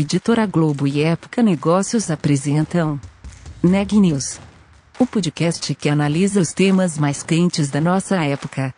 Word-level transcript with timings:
Editora 0.00 0.46
Globo 0.46 0.86
e 0.86 1.02
Época 1.02 1.42
Negócios 1.42 2.08
apresentam 2.08 3.00
Neg 3.60 3.98
News, 3.98 4.38
o 4.96 5.04
podcast 5.04 5.74
que 5.74 5.88
analisa 5.88 6.40
os 6.40 6.52
temas 6.52 6.96
mais 6.96 7.24
quentes 7.24 7.68
da 7.68 7.80
nossa 7.80 8.14
época. 8.24 8.72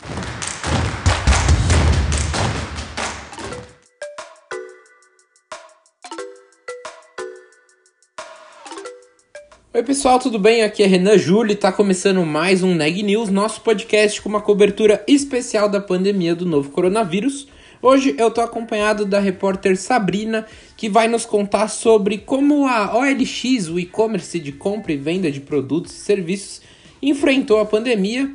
Oi 9.74 9.82
pessoal, 9.82 10.18
tudo 10.18 10.38
bem? 10.38 10.62
Aqui 10.62 10.82
é 10.82 10.86
Renan 10.86 11.18
Júlio 11.18 11.52
e 11.52 11.54
está 11.54 11.70
começando 11.70 12.24
mais 12.24 12.62
um 12.62 12.74
Neg 12.74 13.02
News, 13.02 13.28
nosso 13.28 13.60
podcast 13.60 14.22
com 14.22 14.30
uma 14.30 14.40
cobertura 14.40 15.04
especial 15.06 15.68
da 15.68 15.82
pandemia 15.82 16.34
do 16.34 16.46
novo 16.46 16.70
coronavírus. 16.70 17.46
Hoje 17.82 18.14
eu 18.18 18.28
estou 18.28 18.44
acompanhado 18.44 19.06
da 19.06 19.18
repórter 19.18 19.74
Sabrina, 19.74 20.46
que 20.76 20.86
vai 20.86 21.08
nos 21.08 21.24
contar 21.24 21.68
sobre 21.68 22.18
como 22.18 22.66
a 22.66 22.94
OLX, 22.94 23.68
o 23.68 23.80
e-commerce 23.80 24.38
de 24.38 24.52
compra 24.52 24.92
e 24.92 24.98
venda 24.98 25.30
de 25.30 25.40
produtos 25.40 25.92
e 25.92 26.00
serviços, 26.00 26.60
enfrentou 27.00 27.58
a 27.58 27.64
pandemia 27.64 28.30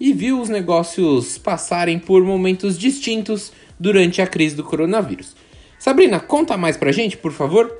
e 0.00 0.12
viu 0.12 0.40
os 0.40 0.48
negócios 0.48 1.38
passarem 1.38 1.96
por 1.96 2.24
momentos 2.24 2.76
distintos 2.76 3.52
durante 3.78 4.20
a 4.20 4.26
crise 4.26 4.56
do 4.56 4.64
coronavírus. 4.64 5.36
Sabrina, 5.78 6.18
conta 6.18 6.56
mais 6.56 6.76
pra 6.76 6.90
gente, 6.90 7.16
por 7.16 7.30
favor. 7.30 7.72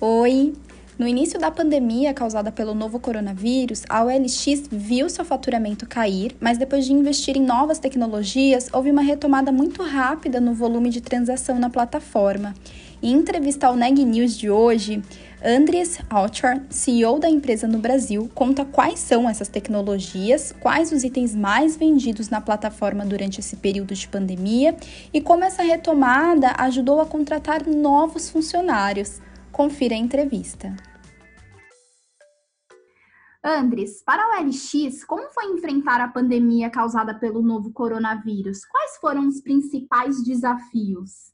Oi, 0.00 0.54
no 1.02 1.08
início 1.08 1.36
da 1.36 1.50
pandemia 1.50 2.14
causada 2.14 2.52
pelo 2.52 2.74
novo 2.74 3.00
coronavírus, 3.00 3.82
a 3.88 4.04
OLX 4.04 4.68
viu 4.70 5.10
seu 5.10 5.24
faturamento 5.24 5.84
cair, 5.84 6.36
mas 6.38 6.58
depois 6.58 6.84
de 6.84 6.92
investir 6.92 7.36
em 7.36 7.42
novas 7.42 7.80
tecnologias, 7.80 8.68
houve 8.72 8.92
uma 8.92 9.02
retomada 9.02 9.50
muito 9.50 9.82
rápida 9.82 10.40
no 10.40 10.54
volume 10.54 10.90
de 10.90 11.00
transação 11.00 11.58
na 11.58 11.68
plataforma. 11.68 12.54
Em 13.02 13.14
entrevista 13.14 13.66
ao 13.66 13.74
Neg 13.74 14.04
News 14.04 14.38
de 14.38 14.48
hoje, 14.48 15.02
Andres 15.44 15.98
Alchar, 16.08 16.62
CEO 16.70 17.18
da 17.18 17.28
empresa 17.28 17.66
no 17.66 17.78
Brasil, 17.78 18.30
conta 18.32 18.64
quais 18.64 19.00
são 19.00 19.28
essas 19.28 19.48
tecnologias, 19.48 20.54
quais 20.60 20.92
os 20.92 21.02
itens 21.02 21.34
mais 21.34 21.74
vendidos 21.74 22.28
na 22.28 22.40
plataforma 22.40 23.04
durante 23.04 23.40
esse 23.40 23.56
período 23.56 23.92
de 23.92 24.06
pandemia 24.06 24.76
e 25.12 25.20
como 25.20 25.42
essa 25.42 25.64
retomada 25.64 26.54
ajudou 26.58 27.00
a 27.00 27.06
contratar 27.06 27.66
novos 27.66 28.30
funcionários. 28.30 29.20
Confira 29.50 29.96
a 29.96 29.98
entrevista. 29.98 30.72
Andres, 33.44 34.00
para 34.04 34.24
o 34.28 34.46
LX, 34.46 35.04
como 35.04 35.28
foi 35.30 35.46
enfrentar 35.46 36.00
a 36.00 36.06
pandemia 36.06 36.70
causada 36.70 37.12
pelo 37.12 37.42
novo 37.42 37.72
coronavírus? 37.72 38.64
Quais 38.64 38.96
foram 38.98 39.26
os 39.26 39.40
principais 39.40 40.22
desafios? 40.22 41.32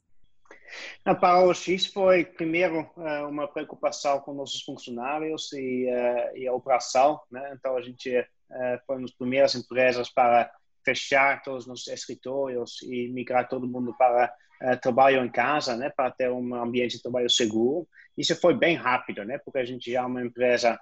Para 1.03 1.43
o 1.43 1.51
LX 1.51 1.85
foi, 1.93 2.25
primeiro, 2.25 2.89
eh, 2.97 3.21
uma 3.25 3.47
preocupação 3.47 4.19
com 4.21 4.33
nossos 4.33 4.63
funcionários 4.63 5.53
e, 5.53 5.87
eh, 5.87 6.31
e 6.39 6.47
a 6.47 6.53
operação. 6.53 7.19
Né? 7.29 7.53
Então, 7.55 7.77
a 7.77 7.81
gente 7.81 8.09
eh, 8.11 8.81
foi 8.87 8.95
uma 8.95 9.03
das 9.03 9.15
primeiras 9.15 9.53
empresas 9.53 10.09
para 10.09 10.51
fechar 10.83 11.43
todos 11.43 11.63
os 11.63 11.67
nossos 11.67 11.87
escritórios 11.89 12.81
e 12.81 13.07
migrar 13.09 13.47
todo 13.47 13.67
mundo 13.67 13.95
para 13.95 14.33
trabalho 14.81 15.23
em 15.23 15.31
casa, 15.31 15.77
né? 15.77 15.89
para 15.89 16.11
ter 16.11 16.29
um 16.29 16.53
ambiente 16.55 16.97
de 16.97 17.01
trabalho 17.01 17.29
seguro. 17.29 17.87
Isso 18.17 18.35
foi 18.35 18.53
bem 18.53 18.75
rápido, 18.75 19.23
né? 19.23 19.37
porque 19.37 19.59
a 19.59 19.63
gente 19.63 19.89
já 19.89 20.01
é 20.01 20.05
uma 20.05 20.21
empresa 20.21 20.77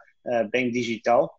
bem 0.51 0.69
digital. 0.69 1.33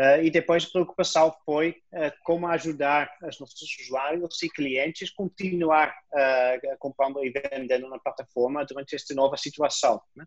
Uh, 0.00 0.22
e 0.22 0.30
depois 0.30 0.64
a 0.64 0.70
preocupação 0.70 1.34
foi 1.44 1.76
uh, 1.92 2.10
como 2.24 2.46
ajudar 2.46 3.10
os 3.22 3.38
nossos 3.38 3.68
usuários 3.82 4.42
e 4.42 4.48
clientes 4.48 5.10
a 5.12 5.14
continuar 5.14 5.90
uh, 5.90 6.78
comprando 6.78 7.22
e 7.22 7.30
vendendo 7.30 7.86
na 7.86 7.98
plataforma 7.98 8.64
durante 8.64 8.94
esta 8.94 9.14
nova 9.14 9.36
situação. 9.36 10.00
Né? 10.16 10.24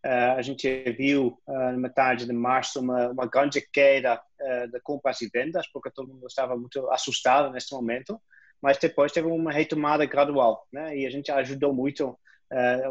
a 0.00 0.40
gente 0.42 0.92
viu 0.92 1.36
na 1.44 1.72
metade 1.72 2.24
de 2.24 2.32
março 2.32 2.78
uma, 2.78 3.08
uma 3.08 3.26
grande 3.26 3.60
queda 3.60 4.22
de 4.70 4.80
compras 4.80 5.20
e 5.20 5.28
vendas, 5.28 5.66
porque 5.72 5.90
todo 5.90 6.14
mundo 6.14 6.24
estava 6.28 6.56
muito 6.56 6.88
assustado 6.92 7.50
nesse 7.50 7.74
momento, 7.74 8.16
mas 8.62 8.78
depois 8.78 9.10
teve 9.10 9.26
uma 9.26 9.50
retomada 9.50 10.06
gradual, 10.06 10.64
né? 10.72 10.96
e 10.96 11.04
a 11.04 11.10
gente 11.10 11.32
ajudou 11.32 11.74
muito 11.74 12.16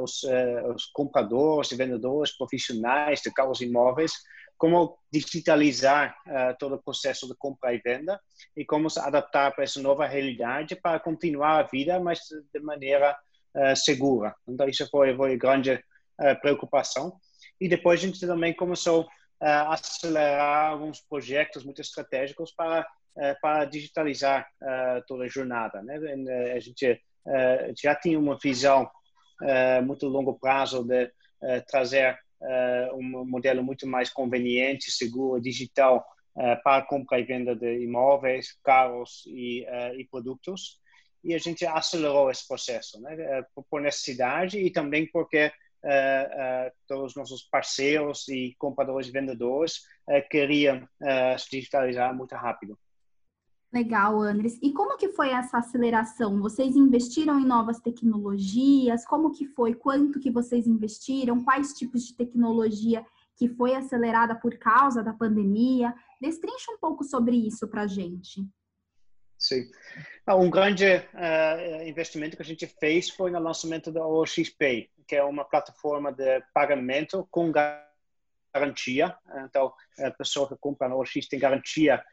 os, 0.02 0.22
os 0.76 0.86
compradores 0.88 1.72
e 1.72 1.78
vendedores 1.78 2.36
profissionais 2.36 3.22
de 3.22 3.32
carros 3.32 3.62
imóveis 3.62 4.12
como 4.58 4.98
digitalizar 5.12 6.18
uh, 6.26 6.58
todo 6.58 6.76
o 6.76 6.82
processo 6.82 7.28
de 7.28 7.36
compra 7.36 7.74
e 7.74 7.78
venda 7.78 8.20
e 8.56 8.66
como 8.66 8.90
se 8.90 9.00
adaptar 9.00 9.54
para 9.54 9.64
essa 9.64 9.82
nova 9.82 10.08
realidade 10.08 10.76
para 10.76 11.00
continuar 11.00 11.60
a 11.60 11.64
vida, 11.64 12.00
mas 12.00 12.20
de 12.54 12.60
maneira 12.60 13.16
uh, 13.56 13.76
segura. 13.76 14.36
Então, 14.48 14.68
isso 14.68 14.88
foi, 14.90 15.16
foi 15.16 15.38
grande 15.38 15.74
uh, 15.74 16.42
preocupação. 16.42 17.20
E 17.62 17.70
depois 17.70 18.00
a 18.00 18.06
gente 18.06 18.20
também 18.20 18.54
começou 18.54 19.08
a 19.40 19.74
acelerar 19.74 20.72
alguns 20.72 21.00
projetos 21.00 21.64
muito 21.64 21.80
estratégicos 21.80 22.52
para, 22.52 22.88
para 23.40 23.66
digitalizar 23.66 24.48
toda 25.08 25.26
a 25.26 25.28
jornada. 25.28 25.82
Né? 25.84 26.00
A 26.56 26.60
gente 26.60 27.00
já 27.80 27.94
tinha 27.96 28.18
uma 28.18 28.38
visão 28.42 28.90
muito 29.84 30.08
longo 30.08 30.40
prazo 30.40 30.84
de 30.84 31.12
trazer 31.68 32.18
um 32.94 33.26
modelo 33.26 33.64
muito 33.64 33.88
mais 33.88 34.10
conveniente, 34.10 34.92
seguro, 34.92 35.42
digital 35.42 36.06
uh, 36.36 36.62
para 36.64 36.86
compra 36.86 37.20
e 37.20 37.24
venda 37.24 37.56
de 37.56 37.80
imóveis, 37.80 38.58
carros 38.64 39.24
e, 39.28 39.66
uh, 39.66 40.00
e 40.00 40.06
produtos. 40.06 40.80
E 41.24 41.34
a 41.34 41.38
gente 41.38 41.66
acelerou 41.66 42.30
esse 42.30 42.48
processo, 42.48 43.02
né? 43.02 43.44
por 43.70 43.82
necessidade 43.82 44.60
e 44.60 44.72
também 44.72 45.06
porque 45.12 45.52
todos 46.88 47.12
os 47.12 47.16
nossos 47.16 47.44
parceiros 47.44 48.28
e 48.30 48.56
compradores 48.58 49.08
e 49.08 49.12
vendedores 49.12 49.82
queriam 50.30 50.88
se 51.38 51.50
digitalizar 51.50 52.16
muito 52.16 52.34
rápido. 52.36 52.78
Legal, 53.72 54.22
Andres. 54.22 54.58
E 54.62 54.72
como 54.72 54.98
que 54.98 55.10
foi 55.10 55.30
essa 55.30 55.58
aceleração? 55.58 56.40
Vocês 56.42 56.76
investiram 56.76 57.40
em 57.40 57.46
novas 57.46 57.80
tecnologias? 57.80 59.06
Como 59.06 59.32
que 59.32 59.46
foi? 59.46 59.76
Quanto 59.76 60.20
que 60.20 60.32
vocês 60.32 60.66
investiram? 60.66 61.44
Quais 61.44 61.74
tipos 61.74 62.06
de 62.06 62.16
tecnologia 62.16 63.06
que 63.36 63.50
foi 63.50 63.76
acelerada 63.76 64.36
por 64.36 64.58
causa 64.58 65.04
da 65.04 65.14
pandemia? 65.14 65.94
Destrincha 66.22 66.72
um 66.72 66.78
pouco 66.78 67.04
sobre 67.04 67.36
isso 67.36 67.68
para 67.68 67.82
a 67.82 67.88
gente. 67.88 68.48
Sim. 69.38 69.70
Ah, 70.26 70.36
um 70.36 70.50
grande 70.50 70.86
uh, 70.86 71.88
investimento 71.88 72.36
que 72.36 72.42
a 72.42 72.46
gente 72.46 72.66
fez 72.66 73.10
foi 73.10 73.30
no 73.30 73.40
lançamento 73.40 73.92
da 73.92 74.06
OXPay, 74.06 74.90
que 75.08 75.16
é 75.16 75.24
uma 75.24 75.46
plataforma 75.46 76.12
de 76.12 76.42
pagamento 76.54 77.28
com 77.30 77.52
garantia. 78.54 79.16
Então, 79.46 79.74
a 80.00 80.12
pessoa 80.12 80.48
que 80.48 80.56
compra 80.58 80.90
na 80.90 80.96
OX 80.96 81.28
tem 81.30 81.40
garantia 81.40 82.04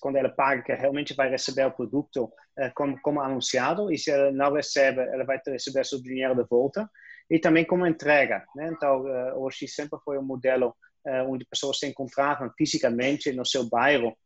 quando 0.00 0.16
ela 0.16 0.28
paga, 0.28 0.62
que 0.62 0.72
realmente 0.72 1.14
vai 1.14 1.28
receber 1.28 1.66
o 1.66 1.70
produto 1.70 2.24
uh, 2.24 2.70
como, 2.74 3.00
como 3.00 3.20
anunciado, 3.20 3.92
e 3.92 3.98
se 3.98 4.10
ela 4.10 4.30
não 4.32 4.52
recebe, 4.52 5.00
ela 5.00 5.24
vai 5.24 5.40
receber 5.46 5.84
seu 5.84 6.00
dinheiro 6.00 6.34
de 6.34 6.44
volta, 6.48 6.88
e 7.30 7.38
também 7.38 7.64
como 7.64 7.86
entrega. 7.86 8.44
Né? 8.54 8.70
Então, 8.74 9.02
uh, 9.02 9.38
o 9.38 9.50
X 9.50 9.74
sempre 9.74 9.98
foi 10.04 10.18
um 10.18 10.22
modelo 10.22 10.74
uh, 11.06 11.30
onde 11.30 11.46
pessoas 11.46 11.78
se 11.78 11.86
encontravam 11.86 12.50
fisicamente 12.56 13.32
no 13.32 13.44
seu 13.44 13.68
bairro 13.68 14.16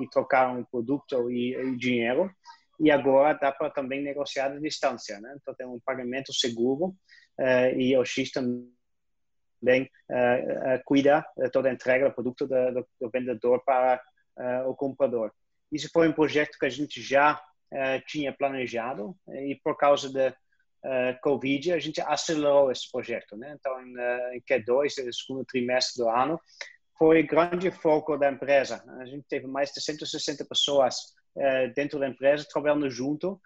e 0.00 0.08
trocaram 0.10 0.60
um 0.60 0.64
produto 0.64 1.28
e, 1.32 1.52
e, 1.52 1.76
dinheiro, 1.76 2.30
e 2.78 2.92
agora 2.92 3.36
dá 3.36 3.50
para 3.50 3.68
também 3.70 4.00
negociar 4.00 4.52
à 4.52 4.56
distância. 4.60 5.18
Né? 5.18 5.36
Então, 5.36 5.52
tem 5.52 5.66
um 5.66 5.80
pagamento 5.84 6.32
seguro, 6.32 6.94
e 7.76 7.96
o 7.96 8.04
X 8.04 8.30
também 8.30 9.90
cuida 10.84 11.26
de 11.36 11.50
toda 11.50 11.68
a 11.68 11.72
entrega 11.72 12.08
do 12.08 12.14
produto 12.14 12.46
do, 12.46 12.72
do, 12.72 12.86
do 13.00 13.10
vendedor 13.10 13.64
para 13.64 13.96
uh, 13.96 14.00
o 14.66 14.74
comprador. 14.74 15.32
Isso 15.70 15.88
foi 15.92 16.08
um 16.08 16.12
projeto 16.12 16.58
que 16.58 16.66
a 16.66 16.70
gente 16.70 17.00
já 17.00 17.34
uh, 17.34 18.06
tinha 18.06 18.32
planejado 18.32 19.16
e 19.28 19.58
por 19.62 19.76
causa 19.76 20.12
da 20.12 20.30
uh, 20.30 21.20
Covid 21.22 21.72
a 21.72 21.78
gente 21.78 22.00
acelerou 22.00 22.70
esse 22.70 22.90
projeto. 22.90 23.36
Né? 23.36 23.54
Então, 23.58 23.80
em, 23.80 24.36
em 24.36 24.40
Q2, 24.40 25.04
no 25.04 25.12
segundo 25.12 25.44
trimestre 25.44 26.02
do 26.02 26.08
ano, 26.08 26.40
foi 26.96 27.22
grande 27.22 27.70
foco 27.70 28.16
da 28.16 28.30
empresa. 28.30 28.82
A 28.98 29.04
gente 29.04 29.24
teve 29.28 29.46
mais 29.46 29.70
de 29.70 29.80
160 29.80 30.44
pessoas 30.46 31.16
dentro 31.76 32.00
da 32.00 32.08
empresa 32.08 32.44
trabalhando 32.50 32.90
junto 32.90 33.40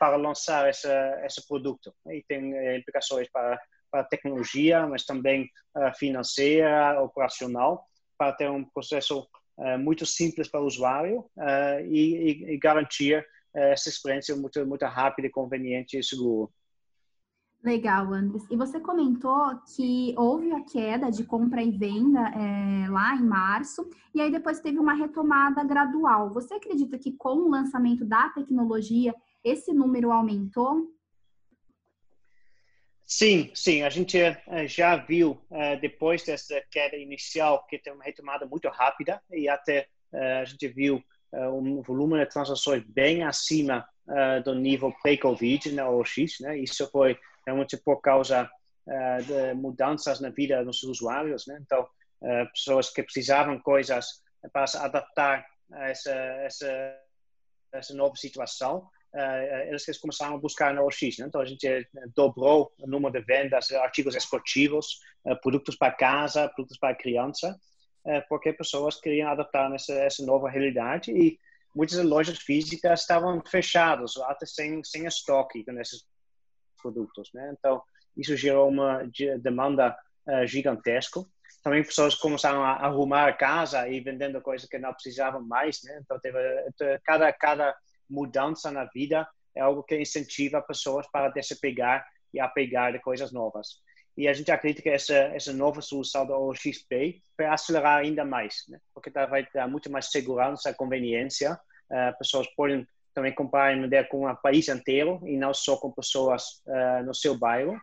para 0.00 0.16
lançar 0.16 0.68
esse, 0.68 0.88
esse 1.24 1.46
produto. 1.46 1.94
E 2.08 2.24
tem 2.26 2.50
implicações 2.76 3.28
para, 3.30 3.62
para 3.92 4.02
tecnologia, 4.02 4.88
mas 4.88 5.04
também 5.04 5.48
financeira, 5.96 7.00
operacional, 7.00 7.86
para 8.18 8.32
ter 8.32 8.50
um 8.50 8.64
processo 8.64 9.24
muito 9.78 10.04
simples 10.04 10.48
para 10.48 10.60
o 10.60 10.66
usuário 10.66 11.20
uh, 11.36 11.80
e, 11.86 12.52
e, 12.52 12.58
garantir 12.58 13.20
uh, 13.54 13.58
essa 13.58 13.88
experiência 13.88 14.36
muito, 14.36 14.64
muito 14.66 14.84
rápida, 14.84 15.30
conveniente 15.30 15.98
e 15.98 16.02
segura. 16.02 16.50
Legal, 17.64 18.12
Andres. 18.12 18.44
E 18.48 18.56
você 18.56 18.78
comentou 18.78 19.58
que 19.74 20.14
houve 20.16 20.52
a 20.52 20.62
queda 20.62 21.10
de 21.10 21.24
compra 21.24 21.60
e 21.60 21.70
venda 21.72 22.20
é, 22.28 22.88
lá 22.88 23.16
em 23.16 23.24
março, 23.24 23.88
e 24.14 24.20
aí 24.20 24.30
depois 24.30 24.60
teve 24.60 24.78
uma 24.78 24.94
retomada 24.94 25.64
gradual. 25.64 26.30
Você 26.32 26.54
acredita 26.54 26.96
que 26.96 27.10
com 27.12 27.38
o 27.38 27.50
lançamento 27.50 28.04
da 28.04 28.28
tecnologia 28.28 29.12
esse 29.42 29.72
número 29.72 30.12
aumentou? 30.12 30.95
Sim, 33.18 33.50
sim, 33.54 33.80
a 33.82 33.88
gente 33.88 34.18
já 34.68 34.94
viu 34.94 35.40
depois 35.80 36.22
dessa 36.22 36.62
queda 36.70 36.98
inicial 36.98 37.66
que 37.66 37.78
tem 37.78 37.90
uma 37.90 38.04
retomada 38.04 38.44
muito 38.44 38.68
rápida 38.68 39.22
e 39.30 39.48
até 39.48 39.88
a 40.12 40.44
gente 40.44 40.68
viu 40.68 41.02
um 41.32 41.80
volume 41.80 42.18
de 42.18 42.26
transações 42.26 42.84
bem 42.84 43.24
acima 43.24 43.88
do 44.44 44.54
nível 44.54 44.94
pré-Covid 45.02 45.72
na 45.72 45.88
OX, 45.88 46.40
né? 46.40 46.58
Isso 46.58 46.86
foi 46.90 47.18
realmente 47.46 47.78
por 47.78 48.02
causa 48.02 48.50
de 49.26 49.54
mudanças 49.54 50.20
na 50.20 50.28
vida 50.28 50.62
dos 50.62 50.82
usuários, 50.82 51.46
né? 51.46 51.58
Então, 51.62 51.88
pessoas 52.52 52.90
que 52.90 53.02
precisavam 53.02 53.58
coisas 53.58 54.22
para 54.52 54.66
se 54.66 54.76
adaptar 54.76 55.46
a 55.72 55.88
essa, 55.88 56.12
essa, 56.12 56.98
essa 57.72 57.94
nova 57.94 58.14
situação, 58.14 58.86
uh, 59.16 59.68
eles 59.68 59.98
começaram 59.98 60.34
a 60.34 60.38
buscar 60.38 60.74
na 60.74 60.82
OX. 60.82 61.00
Né? 61.18 61.26
Então, 61.26 61.40
a 61.40 61.44
gente 61.44 61.66
eh, 61.66 61.86
dobrou 62.14 62.72
o 62.78 62.86
número 62.86 63.12
de 63.12 63.24
vendas 63.24 63.66
de 63.66 63.76
artigos 63.76 64.14
esportivos, 64.14 65.00
uh, 65.24 65.40
produtos 65.40 65.76
para 65.76 65.92
casa, 65.92 66.48
produtos 66.48 66.78
para 66.78 66.94
criança, 66.94 67.58
uh, 68.04 68.22
porque 68.28 68.52
pessoas 68.52 69.00
queriam 69.00 69.30
adaptar 69.30 69.70
nessa 69.70 69.94
essa 69.94 70.24
nova 70.24 70.50
realidade 70.50 71.10
e 71.10 71.38
muitas 71.74 72.02
lojas 72.04 72.38
físicas 72.38 73.00
estavam 73.00 73.42
fechadas, 73.46 74.16
até 74.18 74.44
sem, 74.44 74.84
sem 74.84 75.06
estoque 75.06 75.64
nesses 75.68 76.06
produtos. 76.80 77.30
Né? 77.32 77.54
Então, 77.58 77.82
isso 78.16 78.36
gerou 78.36 78.68
uma 78.68 79.02
demanda 79.42 79.96
gigantesca 80.46 81.24
também 81.66 81.82
pessoas 81.82 82.14
começaram 82.14 82.62
a 82.62 82.74
arrumar 82.74 83.26
a 83.26 83.32
casa 83.32 83.88
e 83.88 83.98
vendendo 83.98 84.40
coisas 84.40 84.68
que 84.68 84.78
não 84.78 84.94
precisavam 84.94 85.42
mais, 85.42 85.82
né? 85.82 85.98
Então 86.00 86.16
teve 86.20 86.38
cada 87.04 87.32
cada 87.32 87.76
mudança 88.08 88.70
na 88.70 88.84
vida 88.84 89.28
é 89.54 89.60
algo 89.60 89.82
que 89.82 89.98
incentiva 89.98 90.60
pessoas 90.60 91.06
para 91.10 91.30
desapegar 91.30 92.06
e 92.32 92.40
apegar 92.40 92.92
de 92.92 93.00
coisas 93.00 93.32
novas. 93.32 93.80
E 94.16 94.28
a 94.28 94.32
gente 94.32 94.50
acredita 94.50 94.82
que 94.82 94.88
essa 94.88 95.14
essa 95.14 95.52
nova 95.52 95.82
solução 95.82 96.26
da 96.26 96.36
OXP 96.38 97.22
vai 97.36 97.46
acelerar 97.46 97.98
ainda 97.98 98.24
mais, 98.24 98.64
né? 98.68 98.78
Porque 98.94 99.10
vai 99.10 99.46
dar 99.52 99.68
muito 99.68 99.90
mais 99.90 100.10
segurança, 100.10 100.72
conveniência. 100.72 101.58
Uh, 101.90 102.18
pessoas 102.18 102.46
podem 102.56 102.86
também 103.14 103.32
comprar 103.32 103.74
e 103.74 103.80
vender 103.80 104.08
com 104.08 104.26
o 104.26 104.36
país 104.36 104.68
inteiro 104.68 105.20
e 105.24 105.36
não 105.36 105.52
só 105.54 105.76
com 105.76 105.90
pessoas 105.90 106.62
uh, 106.66 107.04
no 107.04 107.14
seu 107.14 107.36
bairro 107.36 107.78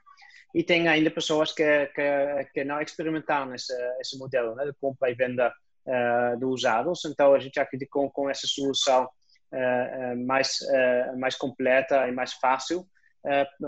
e 0.54 0.64
tem 0.64 0.88
ainda 0.88 1.10
pessoas 1.10 1.52
que, 1.52 1.88
que, 1.88 2.50
que 2.54 2.64
não 2.64 2.80
experimentaram 2.80 3.56
esse, 3.56 3.74
esse 4.00 4.18
modelo 4.20 4.54
né, 4.54 4.66
de 4.66 4.74
compra 4.74 5.10
e 5.10 5.16
venda 5.16 5.52
uh, 5.86 6.48
usados. 6.48 7.04
Então, 7.06 7.34
a 7.34 7.40
gente 7.40 7.60
acredita 7.60 7.86
que 7.86 7.92
com, 7.92 8.10
com 8.10 8.30
essa 8.30 8.46
solução 8.46 9.10
mais, 10.18 10.60
uh, 10.62 11.18
mais 11.18 11.36
completa 11.36 12.08
e 12.08 12.12
mais 12.12 12.34
fácil, 12.34 12.88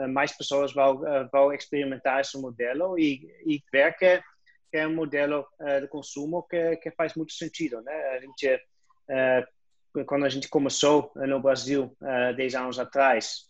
mais 0.10 0.36
pessoas 0.36 0.74
vão, 0.74 1.02
vão 1.32 1.54
experimentar 1.54 2.20
esse 2.20 2.38
modelo 2.38 3.00
e, 3.00 3.26
e 3.46 3.64
ver 3.72 3.96
que, 3.98 4.22
que 4.70 4.78
é 4.78 4.86
um 4.86 4.94
modelo 4.94 5.48
de 5.80 5.88
consumo 5.88 6.44
que, 6.44 6.76
que 6.78 6.92
faz 6.92 7.14
muito 7.14 7.32
sentido. 7.32 7.82
Né? 7.82 7.94
A 7.94 8.20
gente, 8.20 8.62
quando 10.06 10.26
a 10.26 10.30
gente 10.30 10.50
começou 10.50 11.10
no 11.16 11.40
Brasil, 11.40 11.96
10 12.36 12.56
anos 12.56 12.80
atrás, 12.80 13.46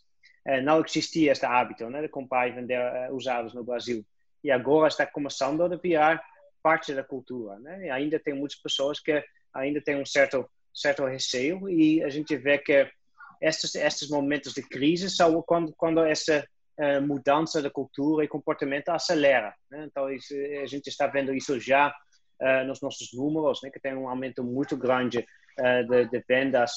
eh, 0.45 0.61
não 0.61 0.83
existia 0.85 1.31
este 1.31 1.45
hábito 1.45 1.89
né, 1.89 2.01
de 2.03 2.07
comprar 2.07 2.47
e 2.47 2.51
vender 2.51 2.79
eh, 2.79 3.09
usados 3.11 3.53
no 3.53 3.63
Brasil. 3.63 4.05
E 4.43 4.51
agora 4.51 4.87
está 4.87 5.05
começando 5.05 5.63
a 5.63 5.75
virar 5.75 6.23
parte 6.61 6.93
da 6.93 7.03
cultura. 7.03 7.57
Né? 7.59 7.87
E 7.87 7.89
ainda 7.89 8.19
tem 8.19 8.33
muitas 8.33 8.59
pessoas 8.59 8.99
que 8.99 9.23
ainda 9.51 9.81
têm 9.81 9.99
um 9.99 10.05
certo, 10.05 10.47
certo 10.75 11.05
receio 11.05 11.69
e 11.69 12.03
a 12.03 12.09
gente 12.09 12.35
vê 12.37 12.57
que 12.57 12.89
estes, 13.41 13.75
estes 13.75 14.09
momentos 14.09 14.53
de 14.53 14.61
crise 14.61 15.09
são 15.09 15.41
quando, 15.41 15.73
quando 15.77 16.03
essa 16.03 16.45
uh, 16.79 17.01
mudança 17.01 17.61
da 17.61 17.69
cultura 17.69 18.23
e 18.23 18.27
comportamento 18.27 18.89
acelera. 18.89 19.53
Né? 19.69 19.85
Então, 19.89 20.11
isso, 20.11 20.33
a 20.61 20.65
gente 20.65 20.87
está 20.87 21.07
vendo 21.07 21.33
isso 21.33 21.59
já 21.59 21.93
uh, 22.41 22.65
nos 22.65 22.81
nossos 22.81 23.09
números, 23.13 23.59
né? 23.63 23.69
que 23.69 23.79
tem 23.79 23.95
um 23.95 24.09
aumento 24.09 24.43
muito 24.43 24.75
grande 24.75 25.19
uh, 25.59 25.87
de, 25.87 26.09
de, 26.09 26.23
vendas 26.27 26.71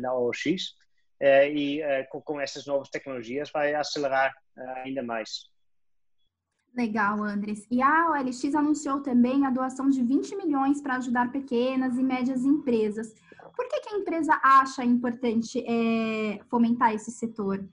na 0.00 0.14
OX. 0.14 0.74
Eh, 1.20 1.52
e 1.52 1.80
eh, 1.80 2.04
com, 2.04 2.20
com 2.20 2.40
essas 2.40 2.66
novas 2.66 2.88
tecnologias 2.90 3.50
vai 3.50 3.74
acelerar 3.74 4.34
eh, 4.58 4.82
ainda 4.84 5.02
mais. 5.02 5.48
Legal, 6.76 7.22
Andres. 7.22 7.66
E 7.70 7.80
a 7.80 8.10
OLX 8.10 8.54
anunciou 8.54 9.00
também 9.00 9.46
a 9.46 9.50
doação 9.50 9.88
de 9.88 10.02
20 10.02 10.36
milhões 10.36 10.80
para 10.80 10.96
ajudar 10.96 11.30
pequenas 11.30 11.96
e 11.96 12.02
médias 12.02 12.44
empresas. 12.44 13.14
Por 13.54 13.68
que, 13.68 13.80
que 13.80 13.94
a 13.94 13.98
empresa 13.98 14.40
acha 14.42 14.84
importante 14.84 15.64
é, 15.66 16.40
fomentar 16.50 16.92
esse 16.92 17.12
setor? 17.12 17.64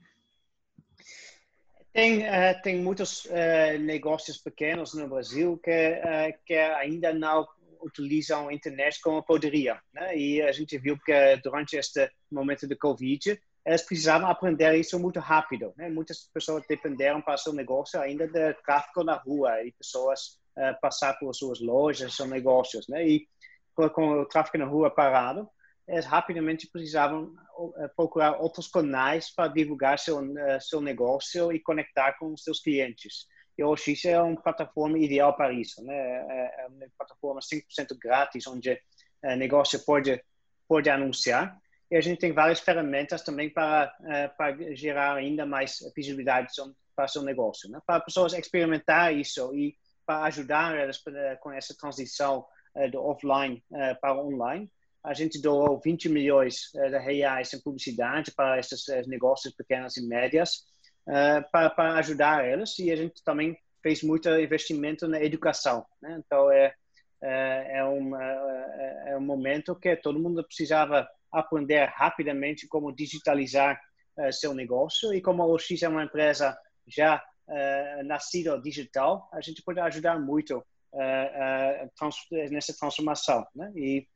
Tem, 1.92 2.20
uh, 2.20 2.62
tem 2.62 2.80
muitos 2.80 3.26
uh, 3.26 3.78
negócios 3.80 4.38
pequenos 4.38 4.94
no 4.94 5.08
Brasil 5.08 5.58
que, 5.62 5.70
uh, 5.70 6.38
que 6.46 6.54
ainda 6.54 7.12
não 7.12 7.46
utilizam 7.82 8.48
a 8.48 8.54
internet 8.54 9.00
como 9.02 9.22
poderia. 9.22 9.78
Né? 9.92 10.16
E 10.16 10.42
a 10.42 10.52
gente 10.52 10.78
viu 10.78 10.96
que 11.04 11.36
durante 11.42 11.76
este 11.76 12.08
momento 12.30 12.66
de 12.66 12.76
Covid, 12.76 13.38
eles 13.64 13.82
precisavam 13.82 14.28
aprender 14.28 14.74
isso 14.76 14.98
muito 14.98 15.20
rápido. 15.20 15.72
Né? 15.76 15.88
Muitas 15.88 16.28
pessoas 16.32 16.64
dependeram 16.68 17.20
para 17.22 17.36
seu 17.36 17.52
negócio 17.52 18.00
ainda 18.00 18.26
de 18.26 18.54
tráfego 18.64 19.04
na 19.04 19.14
rua 19.14 19.62
e 19.62 19.72
pessoas 19.72 20.40
uh, 20.56 20.78
passar 20.80 21.16
por 21.18 21.32
suas 21.34 21.60
lojas, 21.60 22.14
seus 22.14 22.28
negócios. 22.28 22.88
Né? 22.88 23.06
E 23.06 23.28
com 23.74 24.20
o 24.20 24.26
tráfego 24.26 24.58
na 24.58 24.70
rua 24.70 24.90
parado, 24.90 25.48
eles 25.86 26.04
rapidamente 26.04 26.68
precisavam 26.72 27.34
uh, 27.56 27.88
procurar 27.96 28.40
outros 28.40 28.68
canais 28.68 29.32
para 29.32 29.48
divulgar 29.48 29.98
seu, 29.98 30.18
uh, 30.18 30.60
seu 30.60 30.80
negócio 30.80 31.52
e 31.52 31.60
conectar 31.60 32.14
com 32.18 32.36
seus 32.36 32.60
clientes. 32.60 33.26
E 33.56 33.62
o 33.62 33.70
OX 33.70 34.04
é 34.06 34.20
uma 34.20 34.40
plataforma 34.40 34.98
ideal 34.98 35.36
para 35.36 35.52
isso, 35.52 35.84
né? 35.84 35.94
É, 35.94 36.64
é 36.64 36.66
uma 36.68 36.86
plataforma 36.98 37.40
100% 37.40 37.96
grátis, 38.00 38.46
onde 38.46 38.80
o 39.22 39.36
negócio 39.36 39.78
pode, 39.84 40.20
pode 40.66 40.88
anunciar. 40.88 41.54
E 41.92 41.96
a 41.96 42.00
gente 42.00 42.18
tem 42.18 42.32
várias 42.32 42.58
ferramentas 42.58 43.20
também 43.20 43.50
para, 43.50 43.94
é, 44.06 44.26
para 44.26 44.74
gerar 44.74 45.14
ainda 45.14 45.44
mais 45.44 45.76
visibilidade 45.94 46.48
para 46.96 47.04
o 47.04 47.08
seu 47.08 47.20
negócio, 47.20 47.70
né? 47.70 47.80
Para 47.86 48.00
pessoas 48.00 48.32
experimentar 48.32 49.14
isso 49.14 49.54
e 49.54 49.76
para 50.06 50.22
ajudar 50.24 50.74
elas 50.74 50.98
com 51.40 51.52
essa 51.52 51.76
transição 51.78 52.46
do 52.90 52.98
offline 53.04 53.62
para 54.00 54.18
online. 54.18 54.72
A 55.04 55.12
gente 55.12 55.40
doou 55.40 55.78
20 55.78 56.08
milhões 56.08 56.70
de 56.72 56.98
reais 56.98 57.52
em 57.52 57.60
publicidade 57.60 58.32
para 58.32 58.58
esses 58.58 58.84
negócios 59.06 59.54
pequenos 59.54 59.96
e 59.98 60.08
médias 60.08 60.64
uh, 61.06 61.44
para 61.50 61.98
ajudar 61.98 62.42
elas 62.42 62.78
e 62.78 62.90
a 62.90 62.96
gente 62.96 63.22
também 63.22 63.54
fez 63.82 64.02
muito 64.02 64.30
investimento 64.30 65.06
na 65.06 65.22
educação. 65.22 65.84
Né? 66.00 66.22
Então 66.24 66.50
é 66.50 66.74
é, 67.22 67.78
é 67.78 67.84
um 67.84 68.20
é, 68.20 69.04
é 69.08 69.16
um 69.16 69.20
momento 69.20 69.76
que 69.76 69.94
todo 69.94 70.18
mundo 70.18 70.42
precisava 70.42 71.08
aprender 71.32 71.86
rapidamente 71.94 72.68
como 72.68 72.94
digitalizar 72.94 73.80
uh, 74.18 74.32
seu 74.32 74.54
negócio 74.54 75.14
e 75.14 75.20
como 75.20 75.42
a 75.42 75.46
OX 75.46 75.82
é 75.82 75.88
uma 75.88 76.04
empresa 76.04 76.56
já 76.86 77.16
uh, 77.48 78.04
nascida 78.04 78.60
digital, 78.60 79.28
a 79.32 79.40
gente 79.40 79.62
pode 79.62 79.80
ajudar 79.80 80.18
muito 80.20 80.58
uh, 80.58 81.90
trans 81.96 82.16
nessa 82.50 82.76
transformação. 82.76 83.46
Né? 83.54 83.72
E 83.74 84.08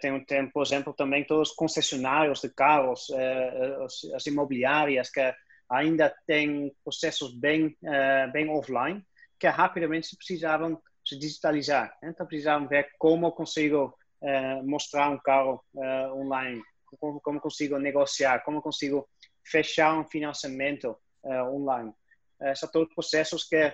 tem, 0.00 0.24
tem, 0.24 0.50
por 0.50 0.66
exemplo, 0.66 0.92
também 0.92 1.24
todos 1.24 1.50
os 1.50 1.54
concessionários 1.54 2.40
de 2.40 2.48
carros, 2.48 3.06
as, 3.84 4.12
as 4.16 4.26
imobiliárias 4.26 5.08
que 5.08 5.20
ainda 5.70 6.12
tem 6.26 6.74
processos 6.82 7.32
bem, 7.32 7.76
bem 8.32 8.50
offline, 8.50 9.00
que 9.38 9.46
rapidamente 9.46 10.16
precisavam 10.16 10.76
se 11.06 11.16
digitalizar. 11.16 11.96
Então, 12.02 12.26
precisavam 12.26 12.66
ver 12.66 12.90
como 12.98 13.30
consigo 13.30 13.86
uh, 13.86 13.92
mostrar 14.64 15.10
um 15.10 15.18
carro 15.18 15.62
uh, 15.74 16.20
online, 16.20 16.62
como, 16.98 17.20
como, 17.20 17.40
consigo 17.40 17.78
negociar, 17.78 18.42
como 18.44 18.60
consigo 18.60 19.08
fechar 19.44 19.98
um 19.98 20.04
financiamento 20.04 20.96
online. 21.52 21.92
são 22.54 22.68
todos 22.70 22.94
processos 22.94 23.44
que, 23.44 23.72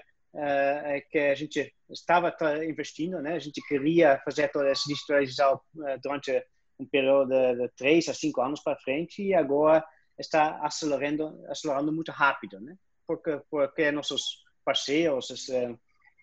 que 1.11 1.19
a 1.19 1.35
gente 1.35 1.73
estava 1.91 2.35
investindo, 2.65 3.21
né? 3.21 3.35
a 3.35 3.39
gente 3.39 3.61
queria 3.67 4.21
fazer 4.25 4.49
toda 4.49 4.69
essa 4.69 4.83
digitalização 4.87 5.61
durante 6.03 6.45
um 6.79 6.87
período 6.87 7.31
de, 7.31 7.69
três 7.77 8.09
a 8.09 8.15
cinco 8.15 8.41
anos 8.43 8.61
para 8.61 8.79
frente 8.79 9.23
e 9.23 9.35
agora 9.35 9.85
está 10.19 10.59
acelerando, 10.63 11.45
acelerando 11.49 11.93
muito 11.93 12.13
rápido, 12.13 12.61
né? 12.61 12.77
Porque, 13.07 13.41
porque 13.51 13.91
nossos 13.91 14.45
parceiros, 14.65 15.31
os 15.31 15.49
eh, 15.49 15.75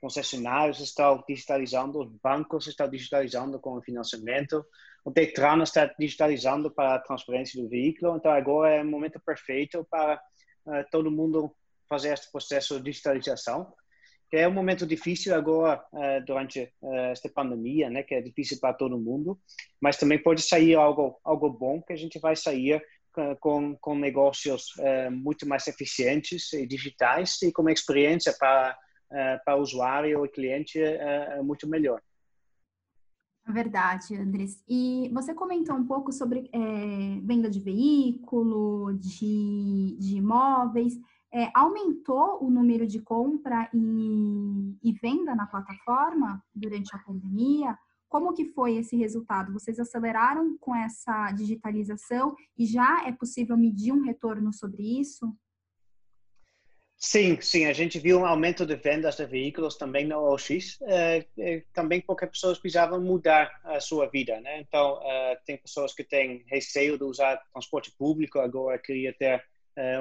concessionários 0.03 0.81
estão 0.81 1.23
digitalizando, 1.25 2.01
os 2.01 2.09
bancos 2.21 2.67
estão 2.67 2.89
digitalizando 2.89 3.57
com 3.57 3.77
o 3.77 3.81
financiamento, 3.81 4.65
o 5.05 5.09
Detran 5.09 5.63
está 5.63 5.85
digitalizando 5.97 6.69
para 6.69 6.95
a 6.95 6.99
transferência 6.99 7.61
do 7.61 7.69
veículo, 7.69 8.17
então 8.17 8.29
agora 8.29 8.75
é 8.75 8.81
o 8.81 8.85
momento 8.85 9.17
perfeito 9.25 9.87
para 9.89 10.21
uh, 10.65 10.83
todo 10.91 11.09
mundo 11.09 11.55
fazer 11.87 12.11
este 12.11 12.29
processo 12.29 12.75
de 12.79 12.83
digitalização, 12.83 13.73
que 14.29 14.35
é 14.35 14.45
um 14.45 14.51
momento 14.51 14.85
difícil 14.85 15.33
agora 15.33 15.81
uh, 15.93 16.25
durante 16.25 16.69
uh, 16.81 16.95
esta 17.13 17.29
pandemia, 17.29 17.89
né, 17.89 18.03
que 18.03 18.13
é 18.13 18.21
difícil 18.21 18.59
para 18.59 18.73
todo 18.73 18.99
mundo, 18.99 19.39
mas 19.79 19.95
também 19.95 20.21
pode 20.21 20.41
sair 20.41 20.75
algo 20.75 21.17
algo 21.23 21.49
bom 21.49 21.81
que 21.81 21.93
a 21.93 21.97
gente 21.97 22.19
vai 22.19 22.35
sair 22.35 22.83
com, 23.39 23.77
com 23.77 23.95
negócios 23.95 24.73
muito 25.11 25.47
mais 25.47 25.67
eficientes 25.67 26.51
e 26.51 26.65
digitais 26.65 27.39
e 27.43 27.51
com 27.51 27.69
experiência 27.69 28.35
para, 28.39 28.75
para 29.45 29.55
o 29.57 29.61
usuário 29.61 30.25
e 30.25 30.29
cliente 30.29 30.79
muito 31.43 31.67
melhor. 31.67 32.01
É 33.45 33.51
verdade, 33.51 34.15
Andres. 34.15 34.63
E 34.67 35.09
você 35.13 35.33
comentou 35.33 35.75
um 35.75 35.85
pouco 35.85 36.13
sobre 36.13 36.49
é, 36.53 37.19
venda 37.21 37.49
de 37.49 37.59
veículo, 37.59 38.93
de, 38.93 39.97
de 39.99 40.17
imóveis. 40.17 40.93
É, 41.31 41.51
aumentou 41.53 42.43
o 42.43 42.49
número 42.49 42.87
de 42.87 43.01
compra 43.01 43.69
e, 43.73 44.77
e, 44.81 44.93
venda 44.93 45.35
na 45.35 45.45
plataforma 45.45 46.41
durante 46.55 46.95
a 46.95 46.99
pandemia? 46.99 47.77
Como 48.07 48.33
que 48.33 48.45
foi 48.45 48.75
esse 48.75 48.95
resultado? 48.95 49.51
Vocês 49.51 49.77
aceleraram 49.79 50.55
com 50.59 50.73
essa 50.75 51.31
digitalização 51.31 52.35
e 52.57 52.65
já 52.65 53.05
é 53.07 53.11
possível 53.11 53.57
medir 53.57 53.91
um 53.91 54.03
retorno 54.03 54.53
sobre 54.53 54.99
isso? 54.99 55.35
Sim, 57.05 57.37
sim, 57.41 57.65
a 57.65 57.73
gente 57.73 57.99
viu 57.99 58.21
um 58.21 58.25
aumento 58.25 58.65
de 58.65 58.77
vendas 58.77 59.17
de 59.17 59.25
veículos 59.25 59.75
também 59.75 60.07
no 60.07 60.19
OX, 60.19 60.79
eh, 60.83 61.25
eh, 61.37 61.63
também 61.73 61.99
porque 61.99 62.25
pessoas 62.25 62.57
precisavam 62.57 63.01
mudar 63.01 63.51
a 63.65 63.81
sua 63.81 64.07
vida, 64.07 64.39
né? 64.39 64.61
Então, 64.61 65.01
eh, 65.03 65.37
tem 65.45 65.57
pessoas 65.57 65.93
que 65.93 66.05
têm 66.05 66.45
receio 66.47 66.97
de 66.97 67.03
usar 67.03 67.43
transporte 67.51 67.91
público, 67.91 68.39
agora 68.39 68.79
queria 68.79 69.13
ter 69.13 69.43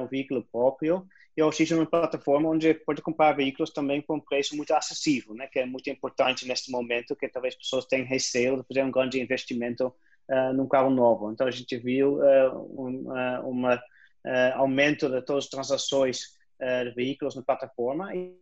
um 0.00 0.06
veículo 0.06 0.46
próprio. 0.52 1.04
E 1.36 1.42
o 1.42 1.48
OX 1.48 1.72
é 1.72 1.74
uma 1.74 1.86
plataforma 1.86 2.48
onde 2.48 2.72
pode 2.72 3.02
comprar 3.02 3.32
veículos 3.32 3.70
também 3.70 4.00
por 4.00 4.14
um 4.14 4.20
preço 4.20 4.56
muito 4.56 4.72
acessível, 4.72 5.34
né? 5.34 5.48
Que 5.48 5.58
é 5.58 5.66
muito 5.66 5.90
importante 5.90 6.46
neste 6.46 6.70
momento, 6.70 7.16
que 7.16 7.28
talvez 7.28 7.56
pessoas 7.56 7.84
tenham 7.84 8.06
receio 8.06 8.58
de 8.58 8.62
fazer 8.68 8.84
um 8.84 8.92
grande 8.92 9.20
investimento 9.20 9.92
num 10.54 10.68
carro 10.68 10.90
novo. 10.90 11.32
Então, 11.32 11.48
a 11.48 11.50
gente 11.50 11.76
viu 11.78 12.20
um 13.44 13.64
aumento 14.54 15.08
de 15.08 15.20
todas 15.22 15.44
as 15.44 15.50
transações 15.50 16.40
uh, 16.60 16.84
de 16.84 16.94
veículos 16.94 17.34
na 17.34 17.42
plataforma 17.42 18.14
e, 18.14 18.36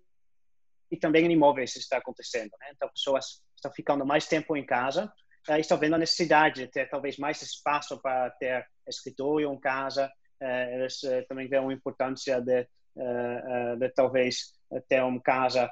e 0.91 0.97
também 0.97 1.27
em 1.27 1.33
imóveis 1.33 1.77
está 1.77 1.99
acontecendo. 1.99 2.51
Né? 2.61 2.69
Então, 2.75 2.89
pessoas 2.89 3.43
estão 3.55 3.73
ficando 3.73 4.05
mais 4.05 4.27
tempo 4.27 4.57
em 4.57 4.65
casa 4.65 5.13
uh, 5.49 5.57
estão 5.57 5.79
vendo 5.79 5.95
a 5.95 5.99
necessidade 5.99 6.63
de 6.63 6.69
ter 6.69 6.89
talvez 6.89 7.17
mais 7.17 7.41
espaço 7.43 8.01
para 8.01 8.31
ter 8.31 8.67
escritório 8.89 9.53
em 9.53 9.61
casa. 9.61 10.11
Uh, 10.41 10.75
eles 10.75 11.01
também 11.29 11.49
veem 11.49 11.69
a 11.69 11.73
importância 11.73 12.41
de, 12.41 12.67
de 13.79 13.89
talvez 13.95 14.53
ter 14.89 15.03
uma 15.03 15.21
casa 15.21 15.71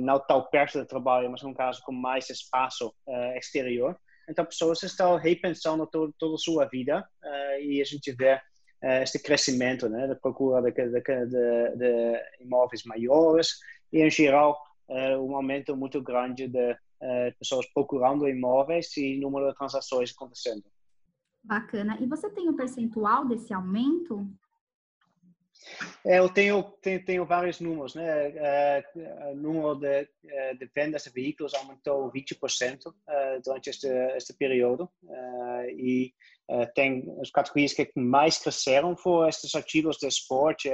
não 0.00 0.18
tão 0.18 0.44
perto 0.50 0.78
do 0.78 0.86
trabalho, 0.86 1.30
mas 1.30 1.44
um 1.44 1.54
caso 1.54 1.80
com 1.84 1.92
mais 1.92 2.28
espaço 2.28 2.92
exterior. 3.36 3.96
Então, 4.28 4.44
pessoas 4.44 4.82
estão 4.82 5.16
repensando 5.16 5.86
todo, 5.86 6.12
toda 6.18 6.34
a 6.34 6.38
sua 6.38 6.66
vida 6.66 7.08
e 7.60 7.80
a 7.80 7.84
gente 7.84 8.12
vê 8.12 8.40
este 8.82 9.18
crescimento 9.18 9.88
né, 9.88 10.06
da 10.06 10.14
procura 10.14 10.62
de, 10.62 10.72
de, 10.72 11.00
de, 11.00 11.76
de, 11.76 12.22
imóveis 12.40 12.84
maiores 12.84 13.58
e, 13.92 14.00
em 14.00 14.10
geral, 14.10 14.58
eh, 14.88 15.16
um 15.16 15.36
aumento 15.36 15.76
muito 15.76 16.02
grande 16.02 16.48
de 16.48 16.76
eh, 17.00 17.30
pessoas 17.38 17.66
procurando 17.72 18.28
imóveis 18.28 18.96
e 18.96 19.18
número 19.18 19.48
de 19.48 19.54
transações 19.54 20.12
acontecendo. 20.12 20.64
Bacana. 21.42 21.96
E 22.00 22.06
você 22.06 22.28
tem 22.30 22.48
um 22.48 22.56
percentual 22.56 23.26
desse 23.26 23.52
aumento? 23.54 24.28
É, 26.04 26.18
eu 26.18 26.28
tenho, 26.28 26.62
tenho, 26.82 27.04
tenho, 27.04 27.26
vários 27.26 27.60
números, 27.60 27.94
né? 27.94 28.82
O 29.30 29.34
número 29.34 29.74
de, 29.76 30.08
de, 30.58 30.70
vendas 30.74 31.04
de 31.04 31.10
veículos 31.10 31.54
aumentou 31.54 32.10
20% 32.10 32.86
uh, 32.86 32.94
durante 33.44 33.68
este, 33.68 33.88
este 34.16 34.32
período 34.32 34.90
e 35.76 36.14
tem 36.74 37.04
as 37.20 37.30
categorias 37.30 37.72
que 37.72 37.90
mais 37.96 38.38
cresceram 38.38 38.96
foram 38.96 39.28
estes 39.28 39.54
artigos 39.54 39.96
de 39.96 40.06
esporte, 40.06 40.70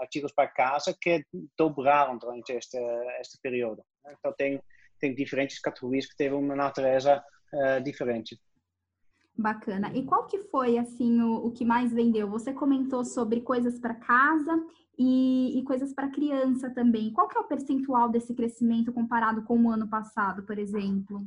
artigos 0.00 0.32
para 0.32 0.48
casa 0.48 0.96
que 1.00 1.24
dobraram 1.56 2.18
durante 2.18 2.52
este, 2.52 2.78
este 3.20 3.38
período. 3.42 3.82
Então 4.18 4.32
tem, 4.36 4.60
tem 4.98 5.14
diferentes 5.14 5.60
categorias 5.60 6.06
que 6.06 6.16
teve 6.16 6.34
uma 6.34 6.56
natureza 6.56 7.22
diferente. 7.84 8.38
Bacana. 9.36 9.92
E 9.94 10.04
qual 10.04 10.26
que 10.26 10.38
foi, 10.50 10.78
assim, 10.78 11.20
o, 11.20 11.46
o 11.46 11.52
que 11.52 11.64
mais 11.64 11.92
vendeu? 11.92 12.28
Você 12.28 12.52
comentou 12.52 13.04
sobre 13.04 13.40
coisas 13.40 13.78
para 13.78 13.94
casa 13.94 14.60
e, 14.98 15.56
e 15.56 15.62
coisas 15.62 15.94
para 15.94 16.10
criança 16.10 16.68
também. 16.70 17.12
Qual 17.12 17.28
que 17.28 17.38
é 17.38 17.40
o 17.40 17.46
percentual 17.46 18.08
desse 18.08 18.34
crescimento 18.34 18.92
comparado 18.92 19.44
com 19.44 19.56
o 19.62 19.70
ano 19.70 19.88
passado, 19.88 20.42
por 20.42 20.58
exemplo? 20.58 21.24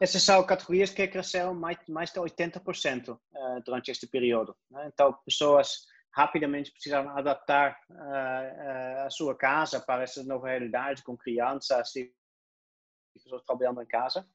Essas 0.00 0.22
são 0.22 0.44
categorias 0.44 0.90
que 0.90 1.06
cresceram 1.06 1.54
mais, 1.54 1.78
mais 1.88 2.10
de 2.10 2.18
80% 2.18 3.10
uh, 3.10 3.18
durante 3.64 3.90
este 3.90 4.06
período. 4.06 4.56
Né? 4.70 4.90
Então, 4.92 5.16
pessoas 5.24 5.86
rapidamente 6.12 6.72
precisaram 6.72 7.10
adaptar 7.16 7.78
uh, 7.90 7.94
uh, 7.94 9.06
a 9.06 9.10
sua 9.10 9.36
casa 9.36 9.80
para 9.80 10.02
essa 10.02 10.24
nova 10.24 10.48
realidade 10.48 11.02
com 11.02 11.16
crianças 11.16 11.94
e 11.96 12.10
pessoas 13.14 13.42
trabalhando 13.44 13.82
em 13.82 13.86
casa. 13.86 14.26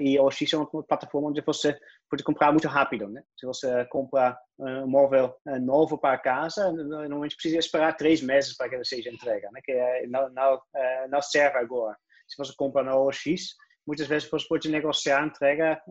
E 0.00 0.18
o 0.18 0.24
OX 0.24 0.50
é 0.50 0.56
uma 0.56 0.66
plataforma 0.84 1.28
onde 1.28 1.42
você 1.42 1.78
pode 2.10 2.24
comprar 2.24 2.50
muito 2.50 2.66
rápido, 2.66 3.06
né? 3.06 3.22
Se 3.38 3.44
você 3.44 3.84
compra 3.90 4.34
um 4.58 4.86
móvel 4.86 5.36
novo 5.60 5.98
para 5.98 6.16
casa, 6.16 6.72
normalmente 6.72 7.36
precisa 7.36 7.58
esperar 7.58 7.94
três 7.94 8.22
meses 8.22 8.56
para 8.56 8.70
que 8.70 8.76
ele 8.76 8.84
seja 8.86 9.10
entregue, 9.10 9.46
né? 9.52 9.60
Que 9.62 10.06
não, 10.06 10.30
não, 10.30 10.62
não 11.10 11.20
serve 11.20 11.58
agora. 11.58 11.94
Se 12.26 12.38
você 12.38 12.54
compra 12.56 12.82
no 12.82 13.06
OX, 13.06 13.56
muitas 13.88 14.06
vezes 14.06 14.28
você 14.28 14.46
pode 14.46 14.68
negociar 14.68 15.22
a 15.22 15.26
entrega 15.26 15.82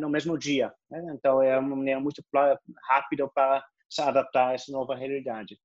no 0.00 0.10
mesmo 0.10 0.36
dia. 0.36 0.74
Né? 0.90 1.00
Então 1.14 1.40
é 1.40 1.56
uma 1.56 1.76
maneira 1.76 2.00
muito 2.00 2.20
rápida 2.88 3.28
para 3.32 3.64
se 3.88 4.02
adaptar 4.02 4.48
a 4.48 4.54
essa 4.54 4.72
nova 4.72 4.96
realidade. 4.96 5.56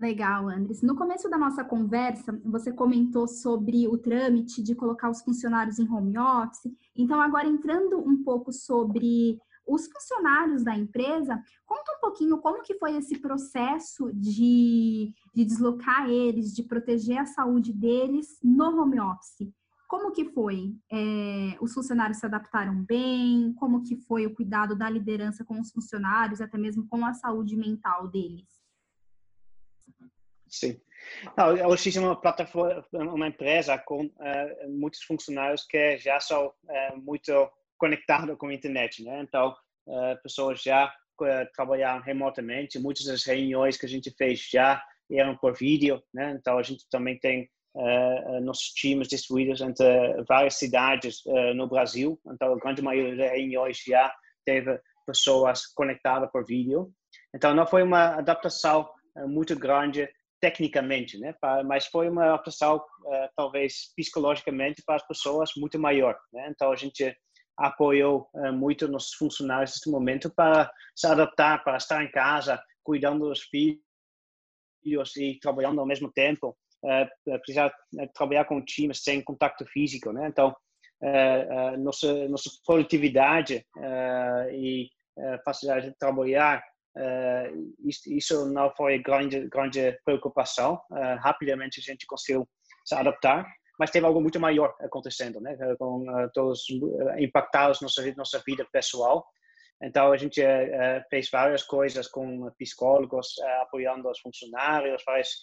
Legal, 0.00 0.48
Andres. 0.48 0.82
No 0.82 0.96
começo 0.96 1.28
da 1.28 1.38
nossa 1.38 1.62
conversa, 1.62 2.32
você 2.44 2.72
comentou 2.72 3.28
sobre 3.28 3.86
o 3.86 3.98
trâmite 3.98 4.62
de 4.62 4.74
colocar 4.74 5.10
os 5.10 5.22
funcionários 5.22 5.78
em 5.78 5.88
home 5.88 6.18
office. 6.18 6.74
Então, 6.96 7.20
agora 7.20 7.46
entrando 7.46 7.98
um 7.98 8.24
pouco 8.24 8.50
sobre 8.50 9.38
os 9.66 9.86
funcionários 9.86 10.64
da 10.64 10.74
empresa, 10.74 11.40
conta 11.66 11.92
um 11.96 12.00
pouquinho 12.00 12.38
como 12.38 12.62
que 12.62 12.78
foi 12.78 12.96
esse 12.96 13.18
processo 13.18 14.10
de, 14.14 15.12
de 15.34 15.44
deslocar 15.44 16.08
eles, 16.08 16.52
de 16.52 16.64
proteger 16.64 17.18
a 17.18 17.26
saúde 17.26 17.72
deles 17.72 18.38
no 18.42 18.80
home 18.80 18.98
office. 18.98 19.52
Como 19.90 20.12
que 20.12 20.24
foi? 20.26 20.72
É, 20.88 21.56
os 21.60 21.74
funcionários 21.74 22.18
se 22.18 22.24
adaptaram 22.24 22.84
bem? 22.84 23.52
Como 23.54 23.82
que 23.82 23.96
foi 23.96 24.24
o 24.24 24.32
cuidado 24.32 24.78
da 24.78 24.88
liderança 24.88 25.44
com 25.44 25.58
os 25.58 25.72
funcionários, 25.72 26.40
até 26.40 26.56
mesmo 26.56 26.86
com 26.88 27.04
a 27.04 27.12
saúde 27.12 27.56
mental 27.56 28.06
deles? 28.06 28.46
Sim. 30.46 30.80
Não, 31.36 31.68
OX 31.68 31.96
é 31.96 32.00
uma 32.00 32.14
plataforma, 32.14 32.86
uma 32.92 33.26
empresa 33.26 33.76
com 33.78 34.04
uh, 34.04 34.68
muitos 34.68 35.02
funcionários 35.02 35.66
que 35.66 35.98
já 35.98 36.20
são 36.20 36.46
uh, 36.46 36.96
muito 36.96 37.50
conectados 37.76 38.38
com 38.38 38.46
a 38.46 38.54
internet, 38.54 39.02
né? 39.02 39.20
Então, 39.22 39.56
uh, 39.88 40.22
pessoas 40.22 40.62
já 40.62 40.94
trabalham 41.52 42.00
remotamente. 42.00 42.78
Muitas 42.78 43.06
das 43.06 43.24
reuniões 43.24 43.76
que 43.76 43.86
a 43.86 43.88
gente 43.88 44.12
fez 44.12 44.48
já 44.48 44.80
eram 45.10 45.36
por 45.36 45.56
vídeo, 45.56 46.00
né? 46.14 46.30
Então, 46.38 46.58
a 46.58 46.62
gente 46.62 46.88
também 46.88 47.18
tem 47.18 47.50
nossos 48.42 48.68
times 48.74 49.08
distribuídos 49.08 49.60
entre 49.60 50.22
várias 50.28 50.54
cidades 50.54 51.22
no 51.54 51.68
Brasil. 51.68 52.20
Então, 52.26 52.52
a 52.52 52.58
grande 52.58 52.82
maioria 52.82 53.16
das 53.16 53.30
reuniões 53.30 53.82
já 53.86 54.12
teve 54.44 54.80
pessoas 55.06 55.66
conectadas 55.66 56.30
por 56.30 56.44
vídeo. 56.44 56.92
Então, 57.34 57.54
não 57.54 57.66
foi 57.66 57.82
uma 57.82 58.16
adaptação 58.16 58.88
muito 59.26 59.56
grande 59.58 60.08
tecnicamente, 60.40 61.18
né? 61.18 61.34
Mas 61.66 61.86
foi 61.86 62.08
uma 62.08 62.24
adaptação, 62.24 62.82
talvez 63.36 63.92
psicologicamente, 63.94 64.82
para 64.86 64.96
as 64.96 65.06
pessoas 65.06 65.50
muito 65.54 65.78
maior. 65.78 66.18
Né? 66.32 66.48
Então 66.50 66.72
a 66.72 66.76
gente 66.76 67.14
apoiou 67.58 68.26
muito 68.54 68.88
nossos 68.88 69.12
funcionários 69.12 69.72
neste 69.72 69.90
momento 69.90 70.30
para 70.34 70.72
se 70.96 71.06
adaptar, 71.06 71.62
para 71.62 71.76
estar 71.76 72.02
em 72.02 72.10
casa, 72.10 72.58
cuidando 72.82 73.28
dos 73.28 73.42
filhos 73.42 73.82
e 75.16 75.38
trabalhando 75.40 75.78
ao 75.78 75.86
mesmo 75.86 76.10
tempo. 76.10 76.56
Precisar 77.42 77.72
trabalhar 78.14 78.44
com 78.44 78.64
times 78.64 79.02
sem 79.02 79.22
contato 79.22 79.64
físico, 79.66 80.12
né? 80.12 80.28
Então 80.28 80.54
nossa 81.78 82.28
nossa 82.28 82.50
produtividade 82.66 83.64
e 84.52 84.88
facilidade 85.44 85.90
de 85.90 85.96
trabalhar 85.98 86.62
isso 88.06 88.52
não 88.52 88.70
foi 88.74 88.98
grande 88.98 89.48
grande 89.48 89.98
preocupação. 90.04 90.80
Rapidamente 91.20 91.80
a 91.80 91.82
gente 91.82 92.06
conseguiu 92.06 92.46
se 92.84 92.94
adaptar, 92.94 93.46
mas 93.78 93.90
teve 93.90 94.04
algo 94.06 94.20
muito 94.20 94.40
maior 94.40 94.74
acontecendo, 94.80 95.40
né? 95.40 95.56
Com 95.78 96.02
uh, 96.02 96.30
todos 96.34 96.64
impactados 97.18 97.80
nossa 97.80 98.02
nossa 98.14 98.42
vida 98.46 98.66
pessoal. 98.72 99.26
Então 99.82 100.12
a 100.12 100.16
gente 100.16 100.42
fez 101.08 101.30
várias 101.30 101.62
coisas 101.62 102.06
com 102.06 102.50
psicólogos 102.58 103.34
apoiando 103.62 104.10
os 104.10 104.20
funcionários, 104.20 105.02
vários 105.06 105.42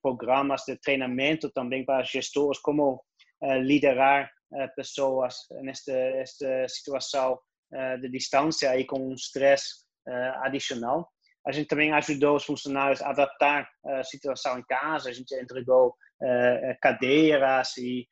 programas 0.00 0.62
de 0.66 0.76
treinamento 0.78 1.50
também 1.50 1.84
para 1.84 2.02
gestores 2.02 2.58
como 2.60 3.02
liderar 3.62 4.30
pessoas 4.74 5.36
nesta, 5.62 5.92
situação 6.66 7.38
de 8.00 8.08
distância 8.08 8.74
e 8.78 8.84
com 8.84 8.98
um 8.98 9.14
stress 9.14 9.84
adicional. 10.42 11.08
A 11.46 11.52
gente 11.52 11.68
também 11.68 11.92
ajudou 11.92 12.36
os 12.36 12.44
funcionários 12.44 13.02
a 13.02 13.10
adaptar 13.10 13.68
a 13.84 14.02
situação 14.02 14.58
em 14.58 14.64
casa. 14.64 15.10
A 15.10 15.12
gente 15.12 15.34
entregou 15.34 15.94
cadeiras 16.80 17.76
e, 17.76 18.08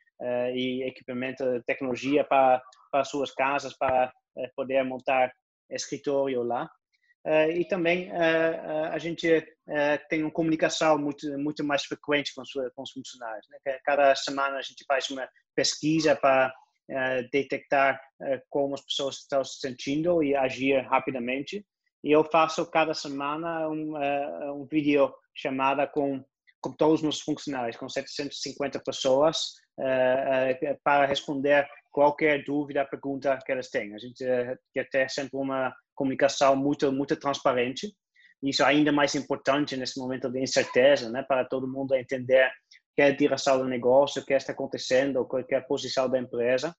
e 0.55 0.83
equipamento, 0.87 1.45
tecnologia 1.67 2.25
para, 2.25 2.63
para 2.91 3.05
suas 3.05 3.33
casas 3.33 3.75
para 3.79 4.13
poder 4.55 4.83
montar 4.85 5.33
escritório 5.75 6.43
lá. 6.43 6.71
Uh, 7.25 7.53
e 7.53 7.65
também 7.65 8.11
uh, 8.11 8.91
a 8.91 8.99
gente 8.99 9.47
tem 10.09 10.23
uma 10.23 10.31
comunicação 10.31 10.99
muito 10.99 11.39
muito 11.39 11.63
mais 11.63 11.85
frequente 11.85 12.35
com, 12.35 12.43
com 12.75 12.83
os 12.83 12.91
funcionários. 12.91 13.47
Né? 13.49 13.79
Cada 13.85 14.15
semana 14.17 14.57
a 14.57 14.63
gente 14.63 14.85
faz 14.87 15.09
uma 15.09 15.29
pesquisa 15.55 16.17
para 16.17 16.53
detectar 17.33 17.99
como 18.51 18.75
as 18.75 18.85
pessoas 18.85 19.19
estão 19.19 19.43
se 19.45 19.61
sentindo 19.61 20.23
e 20.23 20.35
agir 20.35 20.81
rapidamente. 20.81 21.65
E 22.05 22.11
eu 22.11 22.25
faço 22.25 22.67
cada 22.67 22.93
semana 22.93 23.69
um, 23.69 23.95
um 24.61 24.67
vídeo 24.67 25.15
chamada 25.35 25.87
com 25.87 26.23
com 26.61 26.73
todos 26.73 26.97
os 26.97 27.03
meus 27.03 27.21
funcionários, 27.21 27.77
com 27.77 27.89
750 27.89 28.81
pessoas, 28.81 29.55
para 30.85 31.07
responder 31.07 31.67
qualquer 31.93 32.43
dúvida, 32.45 32.85
pergunta 32.85 33.39
que 33.45 33.53
elas 33.53 33.69
têm. 33.69 33.95
A 33.95 33.99
gente 33.99 34.25
quer 34.73 34.89
ter 34.91 35.11
sempre 35.11 35.37
uma 35.39 35.73
comunicação 35.95 36.57
muito 36.57 36.91
muito 36.91 37.15
transparente. 37.17 37.93
Isso 38.43 38.63
é 38.63 38.67
ainda 38.67 38.91
mais 38.91 39.15
importante 39.15 39.77
nesse 39.77 40.01
momento 40.01 40.29
de 40.29 40.41
incerteza, 40.41 41.09
né, 41.11 41.23
para 41.23 41.45
todo 41.45 41.71
mundo 41.71 41.95
entender 41.95 42.51
que 42.97 43.03
é 43.03 43.07
a 43.07 43.17
direção 43.17 43.59
do 43.59 43.69
negócio, 43.69 44.21
o 44.21 44.25
que 44.25 44.35
está 44.35 44.53
acontecendo, 44.53 45.25
qual 45.25 45.45
é 45.49 45.55
a 45.55 45.63
posição 45.63 46.09
da 46.09 46.19
empresa. 46.19 46.75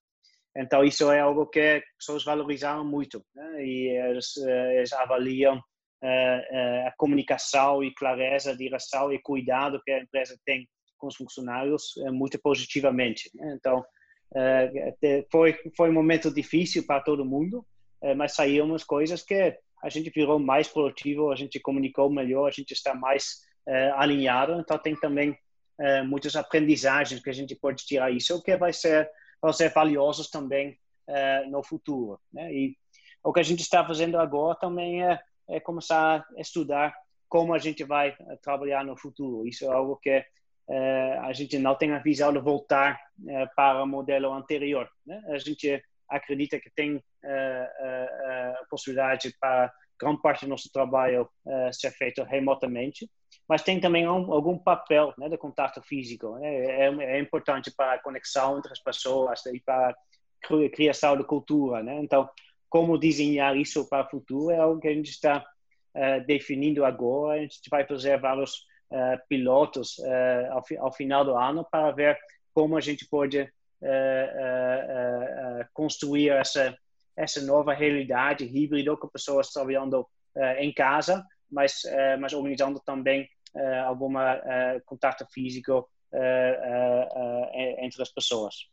Então, 0.56 0.84
isso 0.84 1.12
é 1.12 1.20
algo 1.20 1.48
que 1.48 1.60
as 1.60 1.84
pessoas 1.98 2.24
valorizaram 2.24 2.86
muito 2.86 3.26
né? 3.34 3.66
e 3.66 3.88
eles, 3.90 4.38
eles 4.38 4.94
avaliam 4.94 5.58
uh, 5.58 6.88
a 6.88 6.94
comunicação 6.98 7.84
e 7.84 7.94
clareza, 7.96 8.56
direção 8.56 9.12
e 9.12 9.20
cuidado 9.20 9.82
que 9.84 9.92
a 9.92 10.00
empresa 10.00 10.38
tem 10.46 10.68
com 11.00 11.08
os 11.08 11.16
funcionários 11.16 11.94
muito 12.12 12.40
positivamente. 12.40 13.32
Né? 13.34 13.56
Então, 13.58 13.84
foi, 15.32 15.56
foi 15.76 15.90
um 15.90 15.94
momento 15.94 16.34
difícil 16.34 16.86
para 16.86 17.02
todo 17.02 17.26
mundo, 17.26 17.66
é, 18.02 18.16
mas 18.16 18.34
saíram 18.34 18.66
umas 18.66 18.84
coisas 18.84 19.22
que 19.22 19.58
a 19.82 19.90
gente 19.90 20.10
virou 20.10 20.40
mais 20.40 20.68
produtivo, 20.68 21.32
a 21.32 21.36
gente 21.36 21.60
comunicou 21.60 22.10
melhor, 22.10 22.48
a 22.48 22.52
gente 22.52 22.72
está 22.72 22.96
mais 22.96 23.42
é, 23.68 23.92
alinhado, 23.92 24.54
então 24.60 24.78
tem 24.78 24.96
também 24.96 25.38
muitas 26.06 26.36
aprendizagens 26.36 27.22
que 27.22 27.32
a 27.32 27.34
gente 27.34 27.56
pode 27.56 27.84
tirar 27.84 28.12
isso, 28.12 28.42
que 28.44 28.56
vai 28.56 28.72
ser, 28.72 29.10
vão 29.42 29.52
ser 29.52 29.74
valiosos 29.74 30.30
também 30.30 30.78
no 31.50 31.64
futuro. 31.64 32.22
Né? 32.32 32.54
E 32.54 32.78
o 33.24 33.34
que 33.34 33.40
a 33.40 33.44
gente 33.44 33.62
está 33.62 33.86
fazendo 33.86 34.18
agora 34.20 34.58
também 34.60 35.04
é, 35.04 35.20
é 35.50 35.60
começar 35.60 36.26
a 36.38 36.42
estudar 36.42 36.96
como 37.28 37.56
a 37.56 37.58
gente 37.58 37.84
vai 37.84 38.16
trabalhar 38.44 38.86
no 38.86 38.96
futuro. 38.96 39.48
Isso 39.48 39.66
é 39.66 39.74
algo 39.74 39.98
que 39.98 40.24
a 41.22 41.34
gente 41.34 41.58
não 41.60 41.76
tem 41.76 41.92
a 41.92 42.00
visão 42.00 42.32
de 42.32 42.40
voltar 42.40 43.00
para 43.56 43.84
o 43.84 43.88
modelo 43.88 44.32
anterior. 44.34 44.90
Né? 45.06 45.22
A 45.30 45.38
gente 45.38 45.84
acredita 46.16 46.60
que 46.60 46.70
tem 46.70 46.96
uh, 46.96 47.00
uh, 47.00 48.62
a 48.62 48.66
possibilidade 48.70 49.34
para 49.40 49.74
grande 50.00 50.22
parte 50.22 50.46
do 50.46 50.50
nosso 50.50 50.72
trabalho 50.72 51.30
uh, 51.46 51.74
ser 51.74 51.92
feito 51.92 52.24
remotamente, 52.24 53.10
mas 53.48 53.64
tem 53.64 53.80
também 53.80 54.08
um, 54.08 54.32
algum 54.32 54.58
papel 54.58 55.14
né, 55.18 55.30
de 55.30 55.38
contato 55.38 55.82
físico. 55.82 56.38
Né? 56.38 56.56
É, 56.56 56.86
é, 56.88 57.20
importante 57.20 57.72
para 57.76 57.94
a 57.94 58.02
conexão 58.02 58.58
entre 58.58 58.72
as 58.72 58.80
pessoas 58.80 59.46
e 59.48 59.60
para 59.60 59.90
a 59.90 60.70
criação 60.70 61.18
de 61.18 61.24
cultura. 61.24 61.82
Né? 61.82 62.00
Então, 62.02 62.30
como 62.70 62.98
desenhar 62.98 63.56
isso 63.56 63.88
para 63.88 64.06
o 64.06 64.10
futuro 64.10 64.52
é 64.52 64.58
algo 64.58 64.80
que 64.80 64.88
a 64.88 64.94
gente 64.94 65.10
está 65.10 65.46
definindo 66.26 66.84
agora. 66.84 67.40
A 67.40 67.42
gente 67.44 67.70
vai 67.70 67.86
fazer 67.86 68.20
vários 68.20 68.66
pilotos 69.28 69.98
ao, 70.52 70.64
ao 70.86 70.92
final 70.94 71.26
do 71.26 71.36
ano 71.36 71.66
para 71.70 71.92
ver 71.92 72.18
como 72.54 72.78
a 72.78 72.82
gente 72.82 73.08
pode 73.08 73.42
uh, 73.42 73.50
construir 75.74 76.30
essa 76.30 76.78
essa 77.16 77.42
nova 77.42 77.74
realidade 77.74 78.44
híbrida 78.44 78.98
com 78.98 79.08
pessoas 79.08 79.50
trabalhando 79.50 80.08
em 80.58 80.74
casa, 80.74 81.24
mas 81.52 81.84
mas 82.20 82.34
organizando 82.34 82.80
também 82.80 83.30
algum 83.86 84.14
contato 84.86 85.24
físico 85.32 85.88
entre 87.78 88.02
as 88.02 88.10
pessoas. 88.10 88.68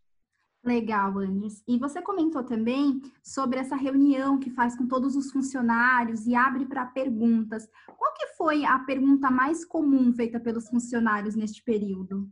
Legal, 0.62 1.18
Andres. 1.18 1.62
E 1.66 1.79
você 1.79 2.03
comentou 2.03 2.44
também 2.44 3.01
sobre 3.23 3.59
essa 3.59 3.75
reunião 3.75 4.38
que 4.38 4.51
faz 4.51 4.77
com 4.77 4.87
todos 4.87 5.16
os 5.16 5.33
funcionários 5.33 6.27
e 6.27 6.35
abre 6.35 6.66
para 6.66 6.85
perguntas. 6.85 7.66
Qual 7.87 8.12
que 8.12 8.27
foi 8.37 8.64
a 8.66 8.79
pergunta 8.81 9.31
mais 9.31 9.64
comum 9.64 10.12
feita 10.12 10.38
pelos 10.38 10.68
funcionários 10.68 11.35
neste 11.35 11.62
período? 11.62 12.31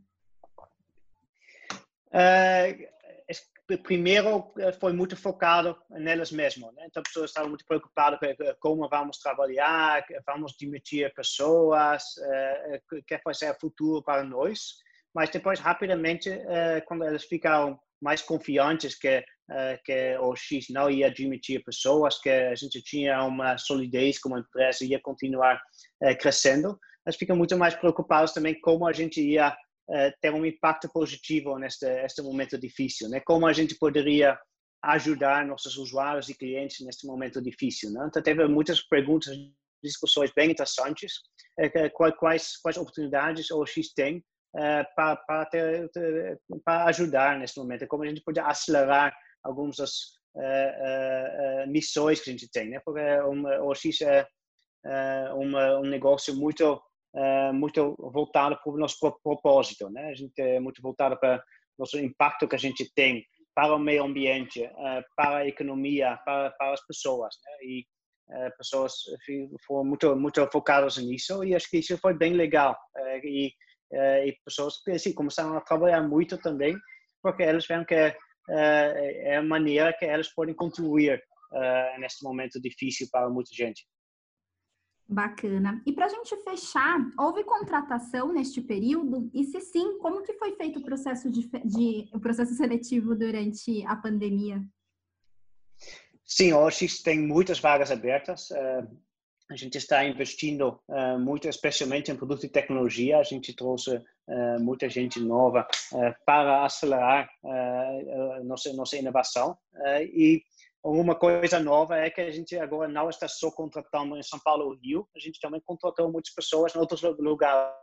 Uh, 2.09 3.77
primeiro 3.83 4.51
foi 4.79 4.93
muito 4.93 5.15
focado 5.15 5.75
nelas 5.89 6.31
mesmas, 6.31 6.73
né? 6.73 6.85
então 6.87 7.01
as 7.01 7.07
pessoas 7.07 7.29
estavam 7.29 7.49
muito 7.49 7.65
preocupadas 7.65 8.19
com 8.19 8.55
como 8.59 8.89
vamos 8.89 9.19
trabalhar, 9.19 10.03
vamos 10.25 10.55
demitir 10.57 11.13
pessoas, 11.13 12.03
uh, 12.17 13.03
que 13.05 13.21
vai 13.23 13.33
ser 13.33 13.51
o 13.51 13.59
futuro 13.59 14.03
para 14.03 14.23
nós, 14.23 14.77
mas 15.13 15.29
depois 15.29 15.59
rapidamente 15.59 16.31
quando 16.87 17.05
eles 17.05 17.23
ficaram 17.23 17.79
mais 18.01 18.21
confiantes 18.21 18.97
que 18.97 19.23
que 19.83 20.15
o 20.19 20.35
X 20.35 20.67
não 20.69 20.91
ia 20.91 21.09
demitir 21.09 21.63
pessoas, 21.63 22.21
que 22.21 22.29
a 22.29 22.53
gente 22.53 22.83
tinha 22.83 23.23
uma 23.23 23.57
solidez 23.57 24.19
como 24.19 24.37
empresa 24.37 24.85
ia 24.85 24.99
continuar 25.01 25.59
crescendo, 26.19 26.77
eles 27.05 27.17
ficam 27.17 27.35
muito 27.35 27.57
mais 27.57 27.75
preocupados 27.75 28.31
também 28.31 28.59
como 28.61 28.87
a 28.87 28.93
gente 28.93 29.21
ia 29.21 29.49
uh, 29.49 30.13
ter 30.21 30.31
um 30.31 30.45
impacto 30.45 30.87
positivo 30.93 31.57
neste, 31.57 31.85
este 32.03 32.21
momento 32.21 32.59
difícil, 32.59 33.09
né? 33.09 33.19
Como 33.25 33.47
a 33.47 33.53
gente 33.53 33.75
poderia 33.75 34.37
ajudar 34.83 35.45
nossos 35.45 35.75
usuários 35.77 36.29
e 36.29 36.37
clientes 36.37 36.85
neste 36.85 37.05
momento 37.05 37.41
difícil, 37.41 37.91
né? 37.91 38.05
Então 38.07 38.21
teve 38.21 38.47
muitas 38.47 38.81
perguntas, 38.81 39.35
discussões 39.83 40.31
bem 40.35 40.51
interessantes, 40.51 41.13
quais 42.17 42.57
quais 42.61 42.77
oportunidades 42.77 43.49
o 43.49 43.65
X 43.65 43.93
tem 43.93 44.23
para 44.95 45.15
para, 45.15 45.45
ter, 45.45 45.91
para 46.63 46.85
ajudar 46.85 47.37
neste 47.37 47.59
momento, 47.59 47.87
como 47.87 48.03
a 48.03 48.07
gente 48.07 48.21
pode 48.21 48.39
acelerar 48.39 49.15
algumas 49.43 49.77
das 49.77 49.91
missões 51.67 52.21
que 52.21 52.29
a 52.29 52.33
gente 52.33 52.49
tem, 52.51 52.69
né? 52.69 52.79
Porque 52.83 53.01
o 53.61 53.75
X 53.75 54.01
é 54.01 54.25
um 55.33 55.81
negócio 55.81 56.35
muito 56.35 56.81
muito 57.53 57.95
voltado 57.97 58.57
para 58.63 58.71
o 58.71 58.77
nosso 58.77 58.97
propósito, 59.23 59.89
né? 59.89 60.09
A 60.09 60.15
gente 60.15 60.39
é 60.39 60.59
muito 60.59 60.81
voltado 60.81 61.17
para 61.19 61.37
o 61.37 61.41
nosso 61.79 61.99
impacto 61.99 62.47
que 62.47 62.55
a 62.55 62.59
gente 62.59 62.91
tem 62.93 63.25
para 63.55 63.75
o 63.75 63.79
meio 63.79 64.03
ambiente, 64.03 64.69
para 65.15 65.37
a 65.37 65.47
economia, 65.47 66.17
para, 66.23 66.51
para 66.51 66.73
as 66.73 66.85
pessoas, 66.85 67.35
né? 67.43 67.51
E 67.67 67.85
pessoas 68.57 68.93
foram 69.65 69.83
muito 69.83 70.15
muito 70.15 70.47
focadas 70.51 70.97
nisso 70.97 71.43
e 71.43 71.55
acho 71.55 71.69
que 71.69 71.79
isso 71.79 71.97
foi 71.97 72.13
bem 72.13 72.33
legal 72.33 72.77
e, 73.23 73.51
e 73.91 74.37
pessoas 74.45 74.81
que 74.83 74.91
assim, 74.91 75.13
começaram 75.13 75.55
a 75.57 75.61
trabalhar 75.61 76.01
muito 76.01 76.37
também 76.37 76.77
porque 77.21 77.43
elas 77.43 77.65
viram 77.67 77.85
que 77.85 77.95
é 77.95 79.35
a 79.37 79.43
maneira 79.43 79.93
que 79.93 80.05
elas 80.05 80.29
podem 80.29 80.55
contribuir 80.55 81.21
neste 81.99 82.23
momento 82.23 82.61
difícil 82.61 83.07
para 83.11 83.29
muita 83.29 83.49
gente. 83.53 83.85
Bacana. 85.11 85.81
E 85.87 85.91
para 85.91 86.05
a 86.05 86.09
gente 86.09 86.35
fechar, 86.43 86.99
houve 87.17 87.43
contratação 87.43 88.31
neste 88.31 88.61
período? 88.61 89.27
E 89.33 89.43
se 89.43 89.59
sim, 89.59 89.97
como 89.97 90.21
que 90.21 90.33
foi 90.33 90.55
feito 90.55 90.77
o 90.77 90.83
processo 90.83 91.31
de, 91.31 91.49
de 91.65 92.07
o 92.13 92.19
processo 92.19 92.53
seletivo 92.53 93.15
durante 93.15 93.83
a 93.87 93.95
pandemia? 93.95 94.63
Sim, 96.23 96.53
hoje 96.53 96.87
tem 97.03 97.19
muitas 97.19 97.59
vagas 97.59 97.89
abertas. 97.89 98.49
Uh, 99.49 99.53
a 99.53 99.55
gente 99.55 99.77
está 99.77 100.05
investindo 100.05 100.79
uh, 100.87 101.19
muito, 101.19 101.47
especialmente 101.47 102.11
em 102.11 102.15
produto 102.15 102.45
e 102.45 102.49
tecnologia. 102.49 103.17
A 103.17 103.23
gente 103.23 103.55
trouxe 103.55 103.95
uh, 103.95 104.59
muita 104.59 104.89
gente 104.89 105.19
nova 105.19 105.67
para 106.25 106.65
acelerar 106.65 107.29
nossa 108.43 108.71
nossa 108.73 108.97
inovação 108.97 109.57
e 110.13 110.41
uma 110.83 111.15
coisa 111.15 111.59
nova 111.59 111.97
é 111.97 112.09
que 112.09 112.21
a 112.21 112.31
gente 112.31 112.57
agora 112.57 112.87
não 112.89 113.09
está 113.09 113.27
só 113.27 113.51
contratando 113.51 114.17
em 114.17 114.23
São 114.23 114.39
Paulo 114.39 114.65
ou 114.65 114.75
Rio, 114.75 115.07
a 115.15 115.19
gente 115.19 115.39
também 115.39 115.61
contratou 115.65 116.11
muitas 116.11 116.33
pessoas 116.33 116.73
em 116.73 116.79
outros 116.79 117.01
lugares 117.01 117.73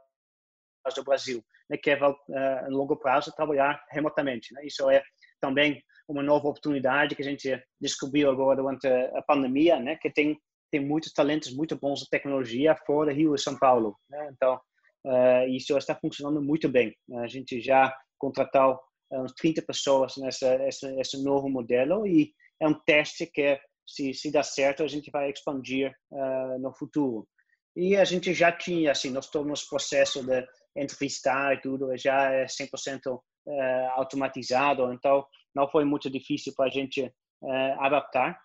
do 0.95 1.05
Brasil, 1.05 1.45
né, 1.69 1.77
que 1.77 1.91
é 1.91 1.99
uh, 1.99 2.17
a 2.29 2.69
longo 2.69 2.97
prazo 2.97 3.33
trabalhar 3.33 3.85
remotamente. 3.91 4.55
Né? 4.55 4.65
Isso 4.65 4.89
é 4.89 5.03
também 5.41 5.83
uma 6.09 6.23
nova 6.23 6.49
oportunidade 6.49 7.15
que 7.15 7.23
a 7.23 7.25
gente 7.25 7.63
descobriu 7.81 8.31
agora 8.31 8.57
durante 8.57 8.87
a 8.87 9.23
pandemia, 9.23 9.79
né, 9.79 9.97
que 9.97 10.11
tem 10.11 10.39
tem 10.77 10.85
muitos 10.85 11.13
talentos 11.13 11.55
muito 11.55 11.77
bons 11.77 12.01
de 12.01 12.11
tecnologia 12.11 12.77
fora 12.87 13.13
Rio 13.13 13.35
e 13.35 13.39
São 13.39 13.59
Paulo. 13.59 13.97
Né? 14.11 14.31
Então, 14.33 14.61
uh, 15.07 15.49
isso 15.49 15.77
está 15.77 15.95
funcionando 15.95 16.43
muito 16.43 16.69
bem. 16.69 16.95
A 17.23 17.27
gente 17.27 17.61
já 17.61 17.95
contratou 18.19 18.79
uns 19.11 19.33
30 19.35 19.63
pessoas 19.63 20.15
nessa 20.19 20.55
esse, 20.67 20.87
esse 21.01 21.23
novo 21.23 21.49
modelo 21.49 22.07
e 22.07 22.33
é 22.61 22.69
um 22.69 22.75
teste 22.75 23.27
que 23.27 23.59
se, 23.87 24.13
se 24.13 24.31
dá 24.31 24.43
certo, 24.43 24.83
a 24.83 24.89
gente 24.89 25.11
vai 25.11 25.31
expandir 25.31 25.95
uh, 26.13 26.59
no 26.59 26.75
futuro. 26.75 27.27
E 27.75 27.97
a 27.97 28.05
gente 28.05 28.35
já 28.35 28.51
tinha, 28.51 28.91
assim, 28.91 29.11
nós 29.11 29.27
estamos 29.27 29.63
no 29.63 29.69
processo 29.69 30.25
de 30.25 30.47
entrevistar 30.77 31.55
e 31.55 31.61
tudo, 31.61 31.97
já 31.97 32.33
é 32.33 32.47
100% 32.47 33.15
uh, 33.15 33.21
automatizado, 33.93 34.93
então 34.93 35.25
não 35.55 35.69
foi 35.71 35.85
muito 35.85 36.11
difícil 36.11 36.53
para 36.57 36.67
a 36.67 36.71
gente 36.71 37.11
adaptar, 37.79 38.37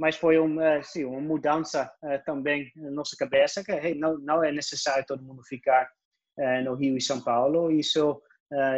mas 0.00 0.16
foi 0.16 0.38
uma, 0.38 0.78
assim, 0.78 1.04
uma 1.04 1.20
mudança 1.20 1.92
uh, 2.02 2.24
também 2.24 2.72
na 2.74 2.90
nossa 2.90 3.14
cabeça, 3.18 3.62
que 3.62 3.70
hey, 3.70 3.94
não, 3.94 4.16
não 4.16 4.42
é 4.42 4.50
necessário 4.50 5.04
todo 5.06 5.22
mundo 5.22 5.42
ficar 5.44 5.88
no 6.64 6.74
Rio 6.74 6.96
e 6.96 7.02
São 7.02 7.20
Paulo, 7.20 7.70
isso, 7.70 8.22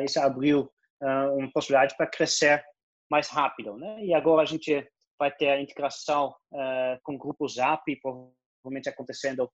isso 0.04 0.18
abriu 0.18 0.68
uma 1.00 1.48
possibilidade 1.52 1.96
para 1.96 2.08
crescer 2.08 2.60
mais 3.08 3.28
rápido, 3.28 3.76
né? 3.76 4.04
E 4.04 4.12
agora 4.12 4.42
a 4.42 4.44
gente 4.44 4.84
vai 5.16 5.30
ter 5.30 5.50
a 5.50 5.60
integração 5.60 6.34
com 7.04 7.14
o 7.14 7.18
grupo 7.18 7.46
Zap, 7.46 7.84
provavelmente 8.00 8.88
acontecendo 8.88 9.48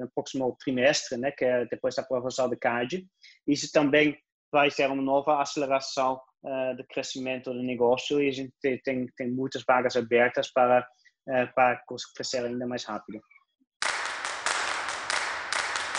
no 0.00 0.10
próximo 0.14 0.56
trimestre, 0.60 1.18
né? 1.18 1.30
Que 1.30 1.44
é 1.44 1.66
depois 1.66 1.94
da 1.94 2.00
aprovação 2.00 2.48
do 2.48 2.58
CAD. 2.58 3.06
Isso 3.46 3.70
também 3.70 4.16
vai 4.50 4.70
ser 4.70 4.88
uma 4.88 5.02
nova 5.02 5.42
aceleração 5.42 6.18
uh, 6.44 6.76
do 6.76 6.84
crescimento 6.84 7.52
do 7.52 7.62
negócio 7.62 8.20
e 8.20 8.28
a 8.28 8.32
gente 8.32 8.52
tem, 8.60 9.06
tem 9.16 9.30
muitas 9.30 9.62
vagas 9.66 9.96
abertas 9.96 10.50
para, 10.52 10.80
uh, 11.28 11.54
para 11.54 11.80
crescer 12.14 12.44
ainda 12.44 12.66
mais 12.66 12.84
rápido. 12.84 13.20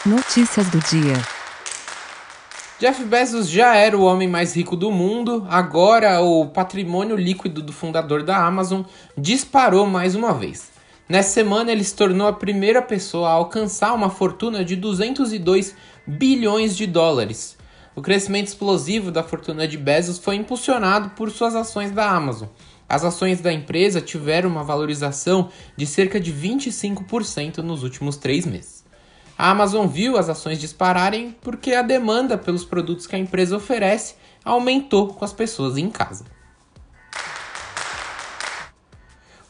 Notícias 0.05 0.69
do 0.69 0.79
dia. 0.79 1.13
Jeff 2.79 3.03
Bezos 3.03 3.47
já 3.47 3.75
era 3.75 3.95
o 3.95 4.01
homem 4.01 4.27
mais 4.27 4.55
rico 4.55 4.75
do 4.75 4.89
mundo, 4.89 5.45
agora 5.47 6.19
o 6.21 6.47
patrimônio 6.47 7.15
líquido 7.15 7.61
do 7.61 7.71
fundador 7.71 8.23
da 8.23 8.43
Amazon 8.43 8.81
disparou 9.15 9.85
mais 9.85 10.15
uma 10.15 10.33
vez. 10.33 10.71
Nessa 11.07 11.29
semana 11.29 11.71
ele 11.71 11.83
se 11.83 11.95
tornou 11.95 12.27
a 12.27 12.33
primeira 12.33 12.81
pessoa 12.81 13.29
a 13.29 13.33
alcançar 13.33 13.93
uma 13.93 14.09
fortuna 14.09 14.65
de 14.65 14.75
202 14.75 15.75
bilhões 16.07 16.75
de 16.75 16.87
dólares. 16.87 17.55
O 17.93 18.01
crescimento 18.01 18.47
explosivo 18.47 19.11
da 19.11 19.21
fortuna 19.21 19.67
de 19.67 19.77
Bezos 19.77 20.17
foi 20.17 20.35
impulsionado 20.35 21.09
por 21.09 21.29
suas 21.29 21.55
ações 21.55 21.91
da 21.91 22.09
Amazon. 22.09 22.47
As 22.87 23.03
ações 23.03 23.41
da 23.41 23.51
empresa 23.51 23.99
tiveram 23.99 24.49
uma 24.49 24.63
valorização 24.63 25.49
de 25.75 25.85
cerca 25.85 26.17
de 26.17 26.33
25% 26.33 27.57
nos 27.57 27.83
últimos 27.83 28.15
três 28.15 28.45
meses. 28.45 28.85
A 29.37 29.49
Amazon 29.49 29.87
viu 29.87 30.17
as 30.17 30.29
ações 30.29 30.59
dispararem 30.59 31.35
porque 31.41 31.73
a 31.73 31.81
demanda 31.81 32.37
pelos 32.37 32.63
produtos 32.63 33.07
que 33.07 33.15
a 33.15 33.19
empresa 33.19 33.57
oferece 33.57 34.15
aumentou 34.45 35.07
com 35.07 35.25
as 35.25 35.33
pessoas 35.33 35.77
em 35.77 35.89
casa. 35.89 36.23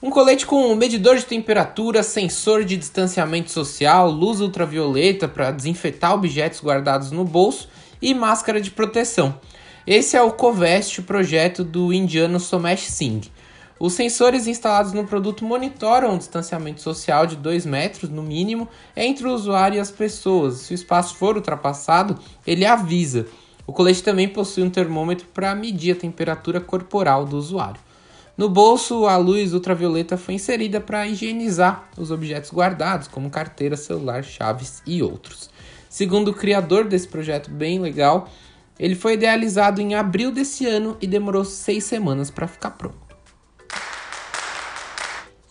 Um 0.01 0.09
colete 0.09 0.47
com 0.47 0.73
medidor 0.73 1.15
de 1.15 1.25
temperatura, 1.25 2.01
sensor 2.01 2.63
de 2.63 2.75
distanciamento 2.75 3.51
social, 3.51 4.09
luz 4.09 4.41
ultravioleta 4.41 5.27
para 5.27 5.51
desinfetar 5.51 6.15
objetos 6.15 6.59
guardados 6.59 7.11
no 7.11 7.23
bolso 7.23 7.69
e 8.01 8.13
máscara 8.13 8.59
de 8.59 8.71
proteção. 8.71 9.39
Esse 9.85 10.15
é 10.15 10.21
o 10.21 10.31
Covest, 10.31 11.01
projeto 11.01 11.63
do 11.63 11.91
indiano 11.91 12.39
Somesh 12.39 12.87
Singh. 12.87 13.29
Os 13.79 13.93
sensores 13.93 14.45
instalados 14.45 14.93
no 14.93 15.07
produto 15.07 15.43
monitoram 15.43 16.13
o 16.13 16.17
distanciamento 16.17 16.81
social 16.81 17.25
de 17.25 17.35
2 17.35 17.65
metros, 17.65 18.11
no 18.11 18.21
mínimo, 18.21 18.69
entre 18.95 19.27
o 19.27 19.33
usuário 19.33 19.77
e 19.77 19.79
as 19.79 19.89
pessoas. 19.89 20.57
Se 20.57 20.73
o 20.73 20.75
espaço 20.75 21.15
for 21.15 21.35
ultrapassado, 21.35 22.19
ele 22.45 22.63
avisa. 22.63 23.25
O 23.65 23.73
colete 23.73 24.03
também 24.03 24.27
possui 24.27 24.61
um 24.61 24.69
termômetro 24.69 25.25
para 25.33 25.55
medir 25.55 25.93
a 25.93 25.99
temperatura 25.99 26.61
corporal 26.61 27.25
do 27.25 27.37
usuário. 27.37 27.81
No 28.37 28.47
bolso, 28.49 29.07
a 29.07 29.17
luz 29.17 29.53
ultravioleta 29.53 30.15
foi 30.15 30.35
inserida 30.35 30.79
para 30.79 31.07
higienizar 31.07 31.89
os 31.97 32.11
objetos 32.11 32.51
guardados, 32.51 33.07
como 33.07 33.29
carteira, 33.29 33.75
celular, 33.75 34.23
chaves 34.23 34.81
e 34.85 35.01
outros. 35.01 35.49
Segundo 35.91 36.29
o 36.29 36.33
criador 36.33 36.85
desse 36.85 37.05
projeto 37.05 37.51
bem 37.51 37.77
legal, 37.77 38.29
ele 38.79 38.95
foi 38.95 39.15
idealizado 39.15 39.81
em 39.81 39.93
abril 39.93 40.31
desse 40.31 40.65
ano 40.65 40.95
e 41.01 41.07
demorou 41.07 41.43
seis 41.43 41.83
semanas 41.83 42.31
para 42.31 42.47
ficar 42.47 42.71
pronto. 42.71 42.95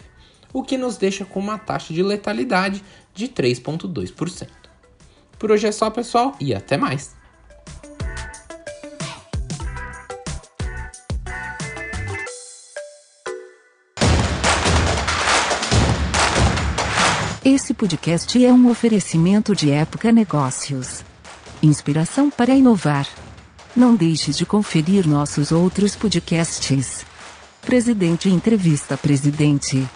o 0.56 0.64
que 0.64 0.78
nos 0.78 0.96
deixa 0.96 1.26
com 1.26 1.38
uma 1.38 1.58
taxa 1.58 1.94
de 1.94 2.02
letalidade 2.02 2.82
de 3.16 3.30
3,2%. 3.30 4.50
Por 5.40 5.52
hoje 5.52 5.68
é 5.68 5.72
só, 5.72 5.90
pessoal, 5.90 6.36
e 6.40 6.54
até 6.54 6.78
mais! 6.78 7.16
Esse 17.44 17.74
podcast 17.74 18.44
é 18.44 18.52
um 18.52 18.70
oferecimento 18.70 19.56
de 19.56 19.72
Época 19.72 20.12
Negócios. 20.12 21.04
Inspiração 21.62 22.30
para 22.30 22.54
inovar. 22.54 23.08
Não 23.76 23.96
deixe 23.96 24.32
de 24.32 24.46
conferir 24.46 25.08
nossos 25.08 25.52
outros 25.52 25.96
podcasts. 25.96 27.06
Presidente 27.62 28.30
Entrevista 28.30 28.98
Presidente. 28.98 29.88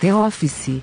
The 0.00 0.14
Office 0.14 0.82